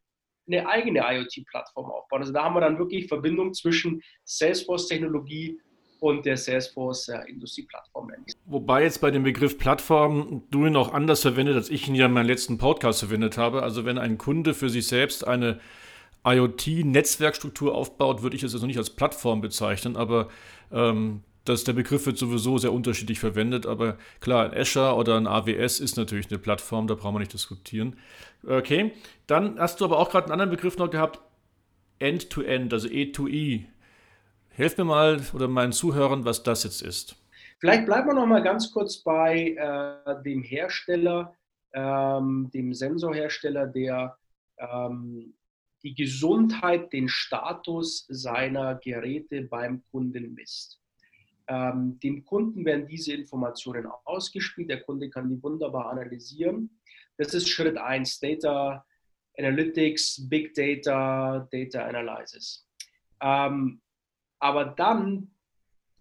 eine 0.48 0.68
eigene 0.68 1.00
IoT-Plattform 1.00 1.86
aufzubauen. 1.86 2.22
Also 2.22 2.34
da 2.34 2.44
haben 2.44 2.56
wir 2.56 2.62
dann 2.62 2.80
wirklich 2.80 3.08
Verbindung 3.08 3.54
zwischen 3.54 4.02
Salesforce-Technologie 4.26 5.60
und 6.00 6.26
der 6.26 6.36
Salesforce 6.36 7.10
Industrieplattform 7.28 8.08
nennt. 8.08 8.34
Wobei 8.46 8.84
jetzt 8.84 9.02
bei 9.02 9.12
dem 9.12 9.24
Begriff 9.24 9.58
Plattform 9.60 10.44
du 10.50 10.66
ihn 10.66 10.76
auch 10.76 10.94
anders 10.94 11.22
verwendet, 11.22 11.56
als 11.56 11.70
ich 11.70 11.88
ihn 11.88 11.96
ja 11.96 12.08
in 12.08 12.12
meinem 12.12 12.26
letzten 12.26 12.58
Podcast 12.58 13.00
verwendet 13.00 13.38
habe. 13.38 13.62
Also 13.62 13.86
wenn 13.86 14.00
ein 14.00 14.18
Kunde 14.18 14.56
für 14.56 14.70
sich 14.70 14.88
selbst 14.88 15.28
eine 15.28 15.60
IoT-Netzwerkstruktur 16.26 17.76
aufbaut, 17.76 18.24
würde 18.24 18.36
ich 18.36 18.44
es 18.44 18.54
noch 18.54 18.66
nicht 18.66 18.78
als 18.78 18.90
Plattform 18.90 19.42
bezeichnen, 19.42 19.96
aber 19.96 20.30
ähm, 20.72 21.24
das, 21.46 21.64
der 21.64 21.74
Begriff 21.74 22.06
wird 22.06 22.18
sowieso 22.18 22.58
sehr 22.58 22.74
unterschiedlich 22.74 23.20
verwendet, 23.20 23.66
aber 23.66 23.98
klar, 24.20 24.46
ein 24.46 24.58
Azure 24.58 24.96
oder 24.96 25.18
ein 25.18 25.28
AWS 25.28 25.80
ist 25.80 25.98
natürlich 25.98 26.30
eine 26.30 26.40
Plattform, 26.40 26.88
da 26.88 26.96
brauchen 26.96 27.16
wir 27.16 27.20
nicht 27.20 27.34
diskutieren. 27.34 27.98
Okay, 28.48 28.92
dann 29.28 29.60
hast 29.60 29.82
du 29.82 29.86
aber 29.86 29.98
auch 29.98 30.10
gerade 30.10 30.26
einen 30.26 30.34
anderen 30.34 30.52
Begriff 30.52 30.78
noch 30.78 30.90
gehabt, 30.90 31.20
End-to-End, 32.00 32.72
-End, 32.72 32.74
also 32.74 32.88
E2E. 32.88 33.66
Hilf 34.50 34.78
mir 34.78 34.86
mal 34.86 35.22
oder 35.34 35.48
meinen 35.48 35.72
Zuhörern, 35.72 36.26
was 36.26 36.44
das 36.44 36.64
jetzt 36.64 36.82
ist. 36.82 37.16
Vielleicht 37.60 37.86
bleiben 37.86 38.08
wir 38.08 38.16
noch 38.16 38.26
mal 38.26 38.42
ganz 38.42 38.72
kurz 38.72 38.98
bei 38.98 39.52
äh, 39.52 40.24
dem 40.24 40.42
Hersteller, 40.42 41.36
ähm, 41.74 42.50
dem 42.54 42.74
Sensorhersteller, 42.74 43.68
der 43.68 44.18
ähm, 44.58 45.36
die 45.84 45.94
Gesundheit, 45.96 46.92
den 46.92 47.08
Status 47.08 48.06
seiner 48.10 48.76
Geräte 48.76 49.44
beim 49.44 49.84
Kunden 49.92 50.34
misst. 50.34 50.81
Ähm, 51.48 52.00
dem 52.00 52.24
Kunden 52.26 52.66
werden 52.66 52.88
diese 52.88 53.14
Informationen 53.14 53.88
ausgespielt, 54.06 54.70
der 54.70 54.82
Kunde 54.82 55.10
kann 55.10 55.30
die 55.30 55.42
wunderbar 55.42 55.90
analysieren. 55.90 56.80
Das 57.18 57.34
ist 57.34 57.50
Schritt 57.50 57.78
1, 57.78 58.20
Data 58.20 58.86
Analytics, 59.38 60.28
Big 60.30 60.54
Data, 60.54 61.48
Data 61.52 61.86
Analysis. 61.86 62.68
Ähm, 63.22 63.82
aber 64.40 64.66
dann 64.66 65.32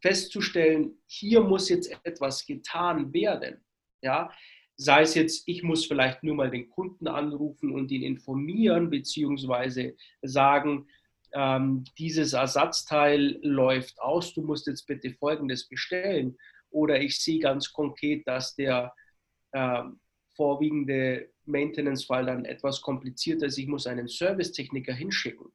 festzustellen, 0.01 0.99
hier 1.07 1.43
muss 1.43 1.69
jetzt 1.69 1.93
etwas 2.05 2.45
getan 2.47 3.13
werden. 3.13 3.65
Ja, 4.03 4.31
sei 4.77 5.03
es 5.03 5.15
jetzt, 5.15 5.47
ich 5.47 5.63
muss 5.63 5.85
vielleicht 5.85 6.23
nur 6.23 6.35
mal 6.35 6.51
den 6.51 6.71
Kunden 6.71 7.07
anrufen 7.07 7.73
und 7.73 7.91
ihn 7.91 8.03
informieren, 8.03 8.89
beziehungsweise 8.89 9.95
sagen, 10.23 10.89
ähm, 11.33 11.85
dieses 11.99 12.33
Ersatzteil 12.33 13.39
läuft 13.43 14.01
aus, 14.01 14.35
du 14.35 14.43
musst 14.43 14.67
jetzt 14.67 14.87
bitte 14.87 15.13
Folgendes 15.15 15.69
bestellen. 15.69 16.37
Oder 16.71 17.01
ich 17.01 17.19
sehe 17.19 17.41
ganz 17.41 17.73
konkret, 17.73 18.27
dass 18.27 18.55
der 18.55 18.95
äh, 19.53 19.83
vorwiegende 20.37 21.31
Maintenance-Fall 21.45 22.27
dann 22.27 22.45
etwas 22.45 22.81
komplizierter 22.81 23.47
ist, 23.47 23.59
ich 23.59 23.67
muss 23.67 23.87
einen 23.87 24.09
Servicetechniker 24.09 24.95
hinschicken. 24.95 25.47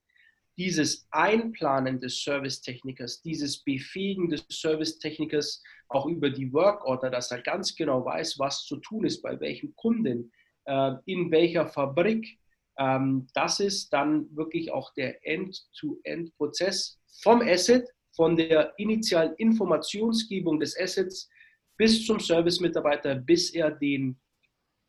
Dieses 0.58 1.08
Einplanen 1.12 2.00
des 2.00 2.24
Servicetechnikers, 2.24 3.22
dieses 3.22 3.64
Befähigen 3.64 4.30
des 4.30 4.46
Servicetechnikers 4.50 5.62
auch 5.90 6.06
über 6.06 6.30
die 6.30 6.52
Workorder, 6.54 7.10
dass 7.10 7.32
er 7.32 7.42
ganz 7.42 7.76
genau 7.76 8.06
weiß, 8.06 8.40
was 8.40 8.64
zu 8.64 8.78
tun 8.78 9.06
ist, 9.06 9.22
bei 9.22 9.40
welchem 9.40 9.76
Kunden, 9.76 10.32
äh, 10.66 10.94
in 11.06 11.32
welcher 11.32 11.68
Fabrik, 11.68 12.38
ähm, 12.78 13.28
das 13.34 13.60
ist 13.60 13.90
dann 13.94 14.28
wirklich 14.36 14.72
auch 14.72 14.94
der 14.94 15.26
End-to-End-Prozess 15.26 17.00
vom 17.22 17.42
Asset, 17.42 17.88
von 18.16 18.36
der 18.36 18.74
initialen 18.78 19.34
Informationsgebung 19.36 20.60
des 20.60 20.80
Assets 20.80 21.30
bis 21.78 22.06
zum 22.06 22.20
Service-Mitarbeiter, 22.20 23.16
bis 23.16 23.54
er 23.54 23.72
den 23.72 24.20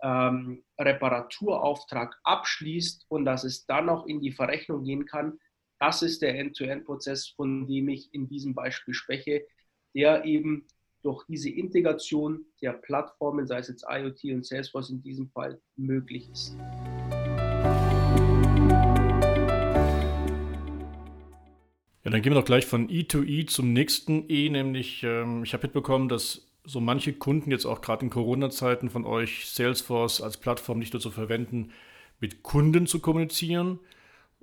ähm, 0.03 0.63
Reparaturauftrag 0.79 2.17
abschließt 2.23 3.07
und 3.09 3.25
dass 3.25 3.45
es 3.45 3.67
dann 3.67 3.89
auch 3.89 4.07
in 4.07 4.21
die 4.21 4.33
Verrechnung 4.33 4.85
gehen 4.85 5.07
kann. 5.07 5.39
Das 5.81 6.03
ist 6.03 6.23
der 6.23 6.39
End-to-End-Prozess, 6.39 7.29
von 7.29 7.67
dem 7.67 7.89
ich 7.89 8.13
in 8.13 8.29
diesem 8.29 8.55
Beispiel 8.55 8.95
spreche, 8.95 9.47
der 9.95 10.25
eben 10.25 10.67
durch 11.03 11.25
diese 11.27 11.51
Integration 11.51 12.45
der 12.63 12.73
Plattformen, 12.73 13.47
sei 13.47 13.59
es 13.59 13.69
jetzt 13.69 13.85
IoT 13.89 14.25
und 14.35 14.47
Salesforce 14.47 14.91
in 14.91 15.03
diesem 15.03 15.29
Fall, 15.29 15.61
möglich 15.77 16.29
ist. 16.31 16.57
Ja, 22.07 22.13
dann 22.13 22.23
gehen 22.23 22.33
wir 22.33 22.41
doch 22.41 22.47
gleich 22.47 22.67
von 22.67 22.89
E2E 22.89 23.27
e 23.27 23.47
zum 23.47 23.73
nächsten 23.73 24.27
E, 24.29 24.49
nämlich 24.49 25.03
ähm, 25.03 25.43
ich 25.43 25.55
habe 25.55 25.67
mitbekommen, 25.67 26.09
dass 26.09 26.47
so 26.63 26.79
manche 26.79 27.13
Kunden 27.13 27.51
jetzt 27.51 27.67
auch 27.67 27.81
gerade 27.81 28.05
in 28.05 28.11
Corona-Zeiten 28.11 28.91
von 28.91 29.05
euch 29.05 29.51
Salesforce 29.51 30.21
als 30.21 30.37
Plattform 30.37 30.79
nicht 30.79 30.93
nur 30.93 31.01
zu 31.01 31.11
verwenden, 31.11 31.73
mit 32.21 32.45
Kunden 32.45 32.87
zu 32.87 33.01
kommunizieren 33.01 33.81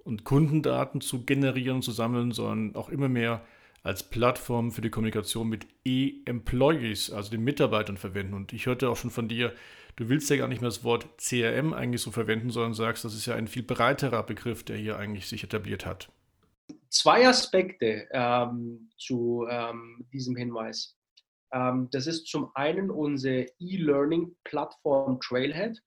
und 0.04 0.26
Kundendaten 0.26 1.00
zu 1.00 1.24
generieren, 1.24 1.82
zu 1.82 1.94
sammeln, 1.94 2.34
sondern 2.34 2.76
auch 2.76 2.90
immer 2.90 3.08
mehr 3.08 3.46
als 3.82 4.04
Plattform 4.10 4.74
für 4.74 4.82
die 4.82 4.90
Kommunikation 4.90 5.48
mit 5.48 5.66
E-Employees, 5.86 7.12
also 7.12 7.32
den 7.32 7.46
Mitarbeitern 7.46 7.96
verwenden. 7.96 8.34
Und 8.34 8.52
ich 8.52 8.66
hörte 8.66 8.90
auch 8.90 8.98
schon 8.98 9.10
von 9.10 9.30
dir, 9.30 9.54
du 9.96 10.10
willst 10.10 10.30
ja 10.30 10.36
gar 10.36 10.50
nicht 10.50 10.60
mehr 10.60 10.70
das 10.70 10.84
Wort 10.84 11.08
CRM 11.18 11.72
eigentlich 11.72 12.02
so 12.02 12.12
verwenden, 12.12 12.50
sondern 12.50 12.74
sagst, 12.74 13.06
das 13.06 13.14
ist 13.14 13.26
ja 13.26 13.36
ein 13.36 13.48
viel 13.48 13.64
breiterer 13.64 14.24
Begriff, 14.24 14.64
der 14.64 14.76
hier 14.76 14.98
eigentlich 14.98 15.28
sich 15.28 15.46
etabliert 15.46 15.86
hat 15.86 16.10
zwei 16.94 17.28
Aspekte 17.28 18.08
ähm, 18.12 18.90
zu 18.98 19.46
ähm, 19.50 20.08
diesem 20.14 20.36
Hinweis. 20.36 20.96
Ähm, 21.52 21.90
das 21.92 22.08
ist 22.08 22.28
zum 22.28 22.52
einen 22.54 22.90
unsere 22.92 23.48
E-Learning-Plattform 23.60 25.20
Trailhead. 25.20 25.82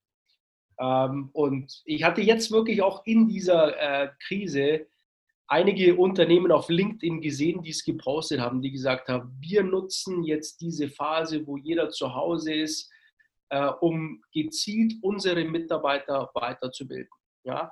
Ähm, 0.78 1.30
und 1.32 1.80
ich 1.84 2.02
hatte 2.02 2.20
jetzt 2.20 2.50
wirklich 2.50 2.82
auch 2.82 3.06
in 3.06 3.28
dieser 3.28 3.76
äh, 3.78 4.10
Krise 4.26 4.86
einige 5.48 5.94
Unternehmen 5.94 6.50
auf 6.50 6.68
LinkedIn 6.68 7.20
gesehen, 7.20 7.62
die 7.62 7.70
es 7.70 7.84
gepostet 7.84 8.40
haben, 8.40 8.60
die 8.60 8.72
gesagt 8.72 9.08
haben, 9.08 9.36
wir 9.40 9.62
nutzen 9.62 10.24
jetzt 10.24 10.60
diese 10.60 10.88
Phase, 10.88 11.46
wo 11.46 11.56
jeder 11.56 11.88
zu 11.90 12.14
Hause 12.14 12.52
ist, 12.52 12.90
äh, 13.50 13.68
um 13.80 14.22
gezielt 14.32 14.94
unsere 15.02 15.44
Mitarbeiter 15.44 16.30
weiterzubilden. 16.34 17.10
Ja? 17.44 17.70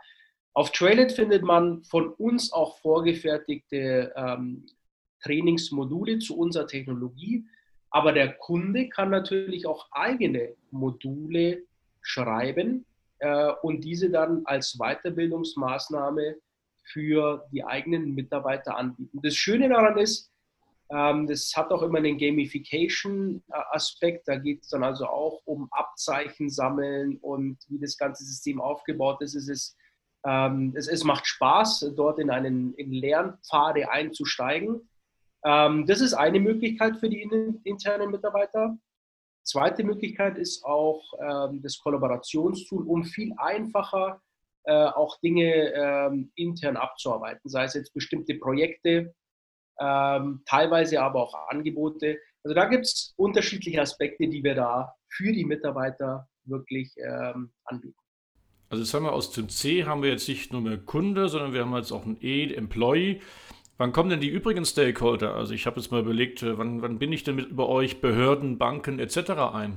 Auf 0.54 0.70
Trailet 0.70 1.12
findet 1.12 1.42
man 1.42 1.82
von 1.82 2.14
uns 2.14 2.52
auch 2.52 2.78
vorgefertigte 2.78 4.14
ähm, 4.16 4.64
Trainingsmodule 5.22 6.20
zu 6.20 6.38
unserer 6.38 6.68
Technologie, 6.68 7.44
aber 7.90 8.12
der 8.12 8.34
Kunde 8.34 8.88
kann 8.88 9.10
natürlich 9.10 9.66
auch 9.66 9.88
eigene 9.90 10.54
Module 10.70 11.64
schreiben 12.02 12.86
äh, 13.18 13.50
und 13.62 13.82
diese 13.82 14.10
dann 14.10 14.42
als 14.44 14.78
Weiterbildungsmaßnahme 14.78 16.36
für 16.84 17.44
die 17.50 17.64
eigenen 17.64 18.14
Mitarbeiter 18.14 18.76
anbieten. 18.76 19.18
Das 19.22 19.34
Schöne 19.34 19.68
daran 19.68 19.98
ist, 19.98 20.30
ähm, 20.90 21.26
das 21.26 21.52
hat 21.56 21.72
auch 21.72 21.82
immer 21.82 21.98
einen 21.98 22.18
Gamification-Aspekt. 22.18 24.28
Da 24.28 24.36
geht 24.36 24.62
es 24.62 24.68
dann 24.68 24.84
also 24.84 25.06
auch 25.06 25.42
um 25.46 25.66
Abzeichen 25.72 26.48
sammeln 26.48 27.18
und 27.22 27.58
wie 27.68 27.80
das 27.80 27.96
ganze 27.96 28.22
System 28.24 28.60
aufgebaut 28.60 29.20
ist. 29.22 29.34
Es 29.34 29.48
ist 29.48 29.76
es, 30.26 30.88
es, 30.88 31.04
macht 31.04 31.26
Spaß, 31.26 31.92
dort 31.94 32.18
in 32.18 32.30
einen 32.30 32.72
in 32.74 32.92
Lernpfade 32.92 33.90
einzusteigen. 33.90 34.88
Ähm, 35.44 35.86
das 35.86 36.00
ist 36.00 36.14
eine 36.14 36.40
Möglichkeit 36.40 36.96
für 36.96 37.10
die 37.10 37.20
in, 37.20 37.60
internen 37.64 38.10
Mitarbeiter. 38.10 38.78
Zweite 39.42 39.84
Möglichkeit 39.84 40.38
ist 40.38 40.64
auch 40.64 41.02
ähm, 41.20 41.60
das 41.62 41.78
Kollaborationstool, 41.78 42.86
um 42.86 43.04
viel 43.04 43.34
einfacher 43.36 44.22
äh, 44.64 44.72
auch 44.72 45.20
Dinge 45.20 45.74
ähm, 45.74 46.32
intern 46.34 46.78
abzuarbeiten, 46.78 47.50
sei 47.50 47.64
es 47.64 47.74
jetzt 47.74 47.92
bestimmte 47.92 48.34
Projekte, 48.36 49.14
ähm, 49.78 50.42
teilweise 50.46 51.02
aber 51.02 51.22
auch 51.22 51.34
Angebote. 51.48 52.18
Also 52.42 52.54
da 52.54 52.64
gibt 52.64 52.86
es 52.86 53.12
unterschiedliche 53.16 53.82
Aspekte, 53.82 54.26
die 54.26 54.42
wir 54.42 54.54
da 54.54 54.94
für 55.08 55.32
die 55.32 55.44
Mitarbeiter 55.44 56.26
wirklich 56.44 56.94
ähm, 56.96 57.52
anbieten. 57.64 58.03
Also 58.68 58.82
jetzt 58.82 58.94
haben 58.94 59.04
wir 59.04 59.12
aus 59.12 59.30
dem 59.30 59.48
C 59.48 59.84
haben 59.84 60.02
wir 60.02 60.10
jetzt 60.10 60.28
nicht 60.28 60.52
nur 60.52 60.60
mehr 60.60 60.78
Kunde, 60.78 61.28
sondern 61.28 61.52
wir 61.52 61.60
haben 61.60 61.74
jetzt 61.76 61.92
auch 61.92 62.06
ein 62.06 62.16
E, 62.20 62.52
Employee. 62.52 63.20
Wann 63.76 63.92
kommen 63.92 64.10
denn 64.10 64.20
die 64.20 64.28
übrigen 64.28 64.64
Stakeholder? 64.64 65.34
Also 65.34 65.52
ich 65.52 65.66
habe 65.66 65.80
jetzt 65.80 65.90
mal 65.90 66.00
überlegt, 66.00 66.42
äh, 66.42 66.56
wann, 66.58 66.82
wann 66.82 66.98
bin 66.98 67.12
ich 67.12 67.24
denn 67.24 67.36
mit 67.36 67.48
über 67.48 67.68
euch 67.68 68.00
Behörden, 68.00 68.58
Banken 68.58 68.98
etc. 68.98 69.30
ein? 69.52 69.76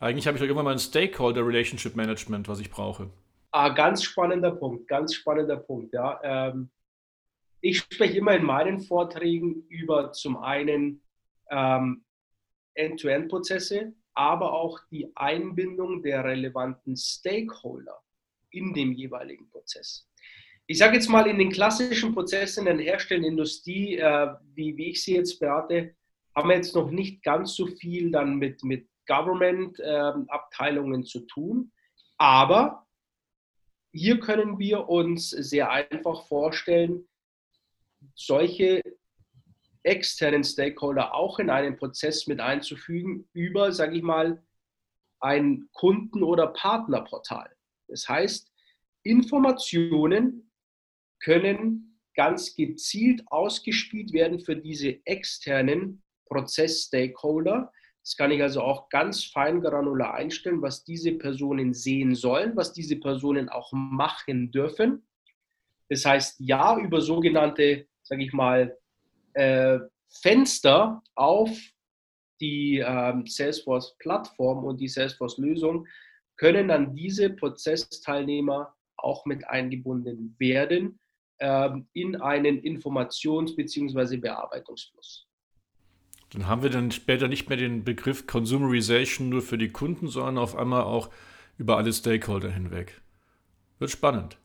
Eigentlich 0.00 0.26
habe 0.26 0.36
ich 0.36 0.40
doch 0.40 0.46
irgendwann 0.46 0.66
mal 0.66 0.72
ein 0.72 0.78
Stakeholder 0.78 1.46
Relationship 1.46 1.96
Management, 1.96 2.48
was 2.48 2.60
ich 2.60 2.70
brauche. 2.70 3.10
Ah, 3.50 3.70
ganz 3.70 4.02
spannender 4.02 4.50
Punkt, 4.50 4.86
ganz 4.88 5.14
spannender 5.14 5.56
Punkt. 5.56 5.94
Ja. 5.94 6.20
Ähm, 6.22 6.70
ich 7.60 7.78
spreche 7.78 8.18
immer 8.18 8.34
in 8.34 8.44
meinen 8.44 8.80
Vorträgen 8.80 9.64
über 9.68 10.12
zum 10.12 10.36
einen 10.36 11.02
ähm, 11.50 12.04
End-to-End-Prozesse, 12.74 13.92
aber 14.18 14.52
auch 14.52 14.80
die 14.90 15.12
Einbindung 15.14 16.02
der 16.02 16.24
relevanten 16.24 16.96
Stakeholder 16.96 18.02
in 18.50 18.74
dem 18.74 18.92
jeweiligen 18.92 19.48
Prozess. 19.48 20.08
Ich 20.66 20.78
sage 20.78 20.96
jetzt 20.96 21.08
mal, 21.08 21.28
in 21.28 21.38
den 21.38 21.52
klassischen 21.52 22.12
Prozessen 22.12 22.66
in 22.66 22.78
der 22.78 22.84
herstellenden 22.84 23.34
Industrie, 23.34 23.96
äh, 23.96 24.34
wie, 24.54 24.76
wie, 24.76 24.90
ich 24.90 25.04
sie 25.04 25.14
jetzt 25.14 25.38
berate, 25.38 25.94
haben 26.34 26.48
wir 26.48 26.56
jetzt 26.56 26.74
noch 26.74 26.90
nicht 26.90 27.22
ganz 27.22 27.54
so 27.54 27.68
viel 27.68 28.10
dann 28.10 28.38
mit, 28.38 28.64
mit 28.64 28.88
Government-Abteilungen 29.06 31.00
ähm, 31.02 31.06
zu 31.06 31.20
tun. 31.20 31.70
Aber 32.16 32.88
hier 33.92 34.18
können 34.18 34.58
wir 34.58 34.88
uns 34.88 35.30
sehr 35.30 35.70
einfach 35.70 36.26
vorstellen, 36.26 37.08
solche 38.16 38.82
externen 39.82 40.44
Stakeholder 40.44 41.14
auch 41.14 41.38
in 41.38 41.50
einen 41.50 41.76
Prozess 41.76 42.26
mit 42.26 42.40
einzufügen 42.40 43.28
über, 43.32 43.72
sage 43.72 43.96
ich 43.96 44.02
mal, 44.02 44.42
ein 45.20 45.68
Kunden- 45.72 46.22
oder 46.22 46.48
Partnerportal. 46.48 47.50
Das 47.88 48.08
heißt, 48.08 48.50
Informationen 49.02 50.52
können 51.20 52.00
ganz 52.14 52.54
gezielt 52.56 53.22
ausgespielt 53.28 54.12
werden 54.12 54.40
für 54.40 54.56
diese 54.56 55.04
externen 55.06 56.02
Prozess-Stakeholder. 56.26 57.72
Das 58.02 58.16
kann 58.16 58.30
ich 58.30 58.42
also 58.42 58.62
auch 58.62 58.88
ganz 58.88 59.24
fein 59.24 59.60
granular 59.60 60.14
einstellen, 60.14 60.62
was 60.62 60.84
diese 60.84 61.12
Personen 61.12 61.74
sehen 61.74 62.14
sollen, 62.14 62.56
was 62.56 62.72
diese 62.72 62.96
Personen 62.96 63.48
auch 63.48 63.72
machen 63.72 64.50
dürfen. 64.50 65.06
Das 65.88 66.04
heißt, 66.04 66.40
ja, 66.40 66.78
über 66.78 67.00
sogenannte, 67.00 67.86
sage 68.02 68.24
ich 68.24 68.32
mal, 68.32 68.76
äh, 69.34 69.78
Fenster 70.08 71.02
auf 71.14 71.50
die 72.40 72.78
ähm, 72.78 73.26
Salesforce-Plattform 73.26 74.64
und 74.64 74.80
die 74.80 74.88
Salesforce-Lösung 74.88 75.86
können 76.36 76.68
dann 76.68 76.94
diese 76.94 77.30
Prozessteilnehmer 77.30 78.74
auch 78.96 79.26
mit 79.26 79.46
eingebunden 79.46 80.34
werden 80.38 80.98
ähm, 81.40 81.88
in 81.92 82.16
einen 82.16 82.60
Informations- 82.62 83.56
bzw. 83.56 84.16
Bearbeitungsfluss. 84.16 85.26
Dann 86.30 86.46
haben 86.46 86.62
wir 86.62 86.70
dann 86.70 86.90
später 86.90 87.26
nicht 87.26 87.48
mehr 87.48 87.56
den 87.56 87.84
Begriff 87.84 88.26
Consumerization 88.26 89.28
nur 89.28 89.42
für 89.42 89.58
die 89.58 89.70
Kunden, 89.70 90.08
sondern 90.08 90.38
auf 90.38 90.56
einmal 90.56 90.82
auch 90.82 91.10
über 91.56 91.76
alle 91.76 91.92
Stakeholder 91.92 92.50
hinweg. 92.50 93.00
Wird 93.78 93.90
spannend. 93.90 94.38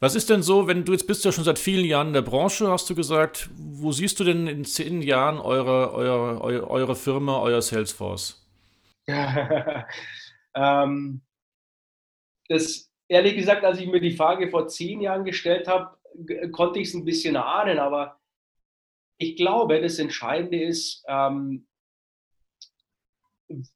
Was 0.00 0.14
ist 0.14 0.28
denn 0.28 0.42
so, 0.42 0.66
wenn 0.66 0.84
du 0.84 0.92
jetzt 0.92 1.06
bist 1.06 1.24
ja 1.24 1.32
schon 1.32 1.44
seit 1.44 1.58
vielen 1.58 1.84
Jahren 1.84 2.08
in 2.08 2.12
der 2.14 2.22
Branche, 2.22 2.68
hast 2.68 2.90
du 2.90 2.94
gesagt, 2.94 3.48
wo 3.56 3.92
siehst 3.92 4.18
du 4.20 4.24
denn 4.24 4.46
in 4.46 4.64
zehn 4.64 5.02
Jahren 5.02 5.38
eure, 5.38 5.92
eure, 5.92 6.40
eure, 6.40 6.70
eure 6.70 6.96
Firma, 6.96 7.40
euer 7.40 7.62
Salesforce? 7.62 8.44
ähm, 10.54 11.22
das, 12.48 12.90
ehrlich 13.08 13.36
gesagt, 13.36 13.64
als 13.64 13.78
ich 13.78 13.86
mir 13.86 14.00
die 14.00 14.16
Frage 14.16 14.50
vor 14.50 14.68
zehn 14.68 15.00
Jahren 15.00 15.24
gestellt 15.24 15.68
habe, 15.68 15.96
konnte 16.52 16.80
ich 16.80 16.88
es 16.88 16.94
ein 16.94 17.04
bisschen 17.04 17.36
ahnen, 17.36 17.78
aber 17.78 18.20
ich 19.18 19.36
glaube, 19.36 19.80
das 19.80 19.98
Entscheidende 19.98 20.62
ist, 20.62 21.04
ähm, 21.08 21.66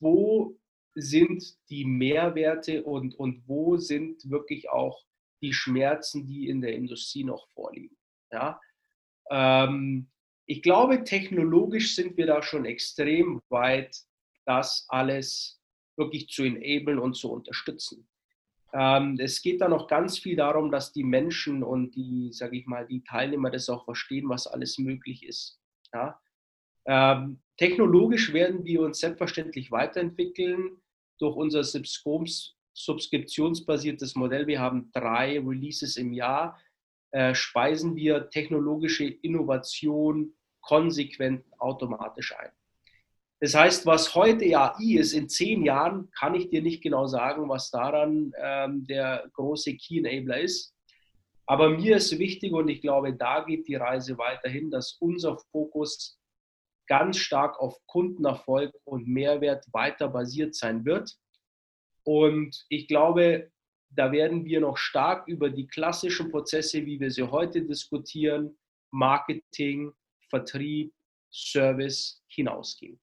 wo 0.00 0.56
sind 0.94 1.44
die 1.70 1.84
Mehrwerte 1.84 2.82
und, 2.82 3.14
und 3.14 3.46
wo 3.46 3.76
sind 3.76 4.28
wirklich 4.28 4.68
auch 4.70 5.04
die 5.42 5.52
Schmerzen, 5.52 6.26
die 6.26 6.48
in 6.48 6.60
der 6.60 6.74
Industrie 6.74 7.24
noch 7.24 7.48
vorliegen. 7.48 7.96
Ja? 8.32 8.60
Ähm, 9.30 10.10
ich 10.46 10.62
glaube, 10.62 11.04
technologisch 11.04 11.94
sind 11.94 12.16
wir 12.16 12.26
da 12.26 12.42
schon 12.42 12.64
extrem 12.64 13.40
weit, 13.48 13.96
das 14.46 14.86
alles 14.88 15.60
wirklich 15.96 16.28
zu 16.28 16.44
enablen 16.44 16.98
und 16.98 17.14
zu 17.14 17.30
unterstützen. 17.30 18.08
Ähm, 18.72 19.18
es 19.18 19.42
geht 19.42 19.60
da 19.60 19.68
noch 19.68 19.88
ganz 19.88 20.18
viel 20.18 20.36
darum, 20.36 20.70
dass 20.70 20.92
die 20.92 21.04
Menschen 21.04 21.62
und 21.62 21.94
die, 21.94 22.30
sage 22.32 22.56
ich 22.56 22.66
mal, 22.66 22.86
die 22.86 23.02
Teilnehmer 23.02 23.50
das 23.50 23.68
auch 23.68 23.84
verstehen, 23.84 24.28
was 24.28 24.46
alles 24.46 24.78
möglich 24.78 25.24
ist. 25.24 25.60
Ja? 25.92 26.20
Ähm, 26.86 27.40
technologisch 27.56 28.32
werden 28.32 28.64
wir 28.64 28.82
uns 28.82 29.00
selbstverständlich 29.00 29.70
weiterentwickeln 29.70 30.80
durch 31.18 31.36
unser 31.36 31.64
Subscomes 31.64 32.57
subskriptionsbasiertes 32.84 34.14
Modell. 34.14 34.46
Wir 34.46 34.60
haben 34.60 34.90
drei 34.92 35.38
Releases 35.38 35.96
im 35.96 36.12
Jahr. 36.12 36.60
Äh, 37.10 37.34
speisen 37.34 37.96
wir 37.96 38.28
technologische 38.30 39.04
Innovation 39.04 40.32
konsequent 40.60 41.44
automatisch 41.58 42.36
ein. 42.36 42.50
Das 43.40 43.54
heißt, 43.54 43.86
was 43.86 44.14
heute 44.14 44.44
AI 44.58 44.98
ist, 44.98 45.12
in 45.12 45.28
zehn 45.28 45.64
Jahren 45.64 46.10
kann 46.10 46.34
ich 46.34 46.50
dir 46.50 46.60
nicht 46.60 46.82
genau 46.82 47.06
sagen, 47.06 47.48
was 47.48 47.70
daran 47.70 48.32
ähm, 48.36 48.84
der 48.86 49.30
große 49.32 49.76
Key 49.76 49.98
Enabler 49.98 50.40
ist. 50.40 50.74
Aber 51.46 51.70
mir 51.70 51.96
ist 51.96 52.18
wichtig 52.18 52.52
und 52.52 52.68
ich 52.68 52.82
glaube, 52.82 53.14
da 53.14 53.44
geht 53.44 53.68
die 53.68 53.76
Reise 53.76 54.18
weiterhin, 54.18 54.70
dass 54.70 54.98
unser 55.00 55.38
Fokus 55.50 56.18
ganz 56.88 57.18
stark 57.18 57.58
auf 57.60 57.78
Kundenerfolg 57.86 58.74
und 58.84 59.06
Mehrwert 59.06 59.64
weiter 59.72 60.08
basiert 60.08 60.54
sein 60.54 60.84
wird. 60.84 61.16
Und 62.08 62.64
ich 62.70 62.88
glaube, 62.88 63.50
da 63.90 64.10
werden 64.12 64.46
wir 64.46 64.60
noch 64.60 64.78
stark 64.78 65.28
über 65.28 65.50
die 65.50 65.66
klassischen 65.66 66.30
Prozesse, 66.30 66.86
wie 66.86 66.98
wir 66.98 67.10
sie 67.10 67.24
heute 67.24 67.60
diskutieren, 67.60 68.56
Marketing, 68.90 69.92
Vertrieb, 70.30 70.94
Service 71.30 72.24
hinausgehen. 72.26 72.98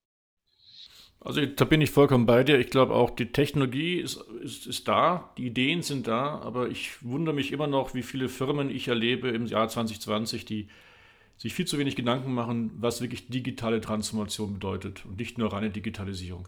Also 1.20 1.46
da 1.46 1.66
bin 1.66 1.82
ich 1.82 1.92
vollkommen 1.92 2.26
bei 2.26 2.44
dir. 2.44 2.58
Ich 2.58 2.72
glaube 2.72 2.96
auch, 2.96 3.12
die 3.12 3.32
Technologie 3.32 4.00
ist, 4.00 4.16
ist, 4.42 4.66
ist, 4.66 4.88
da, 4.88 5.32
die 5.38 5.46
Ideen 5.46 5.84
sind 5.84 6.08
da, 6.08 6.40
aber 6.40 6.70
ich 6.70 7.04
wundere 7.04 7.36
mich 7.36 7.52
immer 7.52 7.68
noch, 7.68 7.94
wie 7.94 8.02
viele 8.02 8.28
Firmen 8.28 8.72
ich 8.72 8.88
erlebe 8.88 9.30
im 9.30 9.46
Jahr 9.46 9.70
2020, 9.70 10.46
die 10.46 10.68
sich 11.38 11.54
viel 11.54 11.68
zu 11.68 11.78
wenig 11.78 11.96
Gedanken 11.96 12.34
machen, 12.34 12.72
was 12.80 13.02
wirklich 13.02 13.28
digitale 13.28 13.82
Transformation 13.82 14.56
bedeutet 14.56 15.06
und 15.06 15.20
nicht 15.20 15.38
nur 15.38 15.54
reine 15.54 15.70
Digitalisierung. 15.70 16.48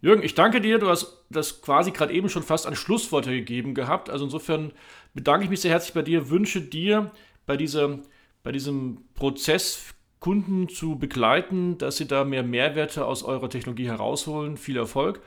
Jürgen, 0.00 0.22
ich 0.22 0.34
danke 0.34 0.60
dir. 0.60 0.78
Du 0.78 0.88
hast 0.88 1.24
das 1.30 1.62
quasi 1.62 1.90
gerade 1.90 2.12
eben 2.12 2.28
schon 2.28 2.42
fast 2.42 2.66
ein 2.66 2.76
Schlusswort 2.76 3.26
gegeben 3.26 3.74
gehabt. 3.74 4.10
Also 4.10 4.24
insofern 4.24 4.72
bedanke 5.14 5.44
ich 5.44 5.50
mich 5.50 5.60
sehr 5.60 5.70
herzlich 5.70 5.94
bei 5.94 6.02
dir, 6.02 6.30
wünsche 6.30 6.60
dir 6.60 7.10
bei, 7.46 7.56
dieser, 7.56 7.98
bei 8.42 8.52
diesem 8.52 9.04
Prozess 9.14 9.94
Kunden 10.20 10.68
zu 10.68 10.98
begleiten, 10.98 11.78
dass 11.78 11.96
sie 11.98 12.06
da 12.06 12.24
mehr 12.24 12.42
Mehrwerte 12.42 13.04
aus 13.04 13.22
eurer 13.22 13.48
Technologie 13.48 13.86
herausholen. 13.86 14.56
Viel 14.56 14.76
Erfolg 14.76 15.20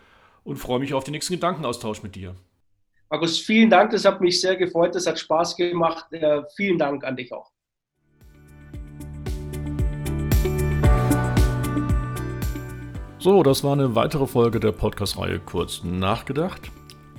und 0.43 0.57
freue 0.57 0.79
mich 0.79 0.93
auf 0.93 1.03
den 1.03 1.11
nächsten 1.11 1.33
Gedankenaustausch 1.33 2.03
mit 2.03 2.15
dir. 2.15 2.35
Markus, 3.09 3.39
vielen 3.39 3.69
Dank. 3.69 3.91
Das 3.91 4.05
hat 4.05 4.21
mich 4.21 4.39
sehr 4.39 4.55
gefreut. 4.55 4.93
Das 4.95 5.07
hat 5.07 5.19
Spaß 5.19 5.55
gemacht. 5.55 6.11
Äh, 6.11 6.43
vielen 6.55 6.77
Dank 6.77 7.03
an 7.03 7.15
dich 7.15 7.33
auch. 7.33 7.51
So, 13.21 13.43
das 13.43 13.65
war 13.65 13.73
eine 13.73 13.95
weitere 13.95 14.27
Folge 14.27 14.61
der 14.61 14.71
Podcast-Reihe 14.71 15.39
Kurz 15.39 15.83
nachgedacht. 15.83 16.71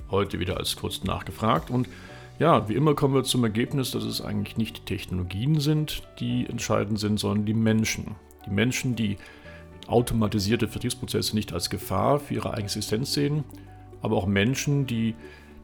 Heute 0.09 0.39
wieder 0.39 0.57
als 0.57 0.75
kurz 0.75 1.03
nachgefragt. 1.03 1.69
Und 1.69 1.87
ja, 2.39 2.67
wie 2.67 2.73
immer 2.73 2.95
kommen 2.95 3.13
wir 3.13 3.23
zum 3.23 3.43
Ergebnis, 3.43 3.91
dass 3.91 4.03
es 4.03 4.19
eigentlich 4.19 4.57
nicht 4.57 4.87
Technologien 4.87 5.59
sind, 5.59 6.01
die 6.19 6.47
entscheidend 6.47 6.99
sind, 6.99 7.19
sondern 7.19 7.45
die 7.45 7.53
Menschen. 7.53 8.15
Die 8.47 8.49
Menschen, 8.49 8.95
die 8.95 9.17
automatisierte 9.85 10.67
Vertriebsprozesse 10.67 11.35
nicht 11.35 11.53
als 11.53 11.69
Gefahr 11.69 12.19
für 12.19 12.33
ihre 12.33 12.49
eigene 12.49 12.63
Existenz 12.63 13.13
sehen, 13.13 13.43
aber 14.01 14.15
auch 14.15 14.25
Menschen, 14.25 14.87
die 14.87 15.13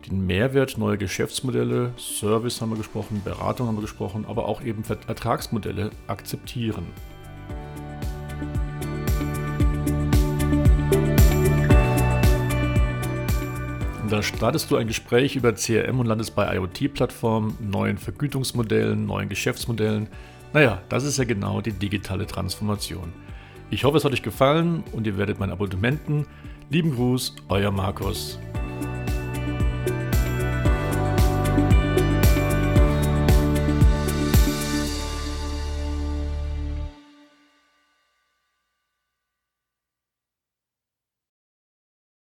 den 0.07 0.27
Mehrwert 0.27 0.77
neuer 0.77 0.97
Geschäftsmodelle, 0.97 1.93
Service 1.97 2.61
haben 2.61 2.69
wir 2.69 2.77
gesprochen, 2.77 3.23
Beratung 3.25 3.65
haben 3.65 3.77
wir 3.77 3.81
gesprochen, 3.81 4.25
aber 4.27 4.45
auch 4.45 4.61
eben 4.61 4.83
Ertragsmodelle 5.07 5.89
akzeptieren. 6.05 6.85
Da 14.09 14.23
startest 14.23 14.71
du 14.71 14.77
ein 14.77 14.87
Gespräch 14.87 15.35
über 15.35 15.53
CRM 15.53 15.99
und 15.99 16.05
landest 16.05 16.33
bei 16.33 16.55
IoT-Plattformen, 16.55 17.57
neuen 17.59 17.97
Vergütungsmodellen, 17.97 19.05
neuen 19.05 19.27
Geschäftsmodellen. 19.27 20.07
Naja, 20.53 20.81
das 20.87 21.03
ist 21.03 21.17
ja 21.17 21.25
genau 21.25 21.59
die 21.59 21.73
digitale 21.73 22.25
Transformation. 22.25 23.11
Ich 23.69 23.83
hoffe, 23.83 23.97
es 23.97 24.05
hat 24.05 24.13
euch 24.13 24.23
gefallen 24.23 24.83
und 24.93 25.07
ihr 25.07 25.17
werdet 25.17 25.39
meine 25.39 25.51
Abonnementen. 25.51 26.25
Lieben 26.69 26.95
Gruß, 26.95 27.35
euer 27.49 27.71
Markus. 27.71 28.39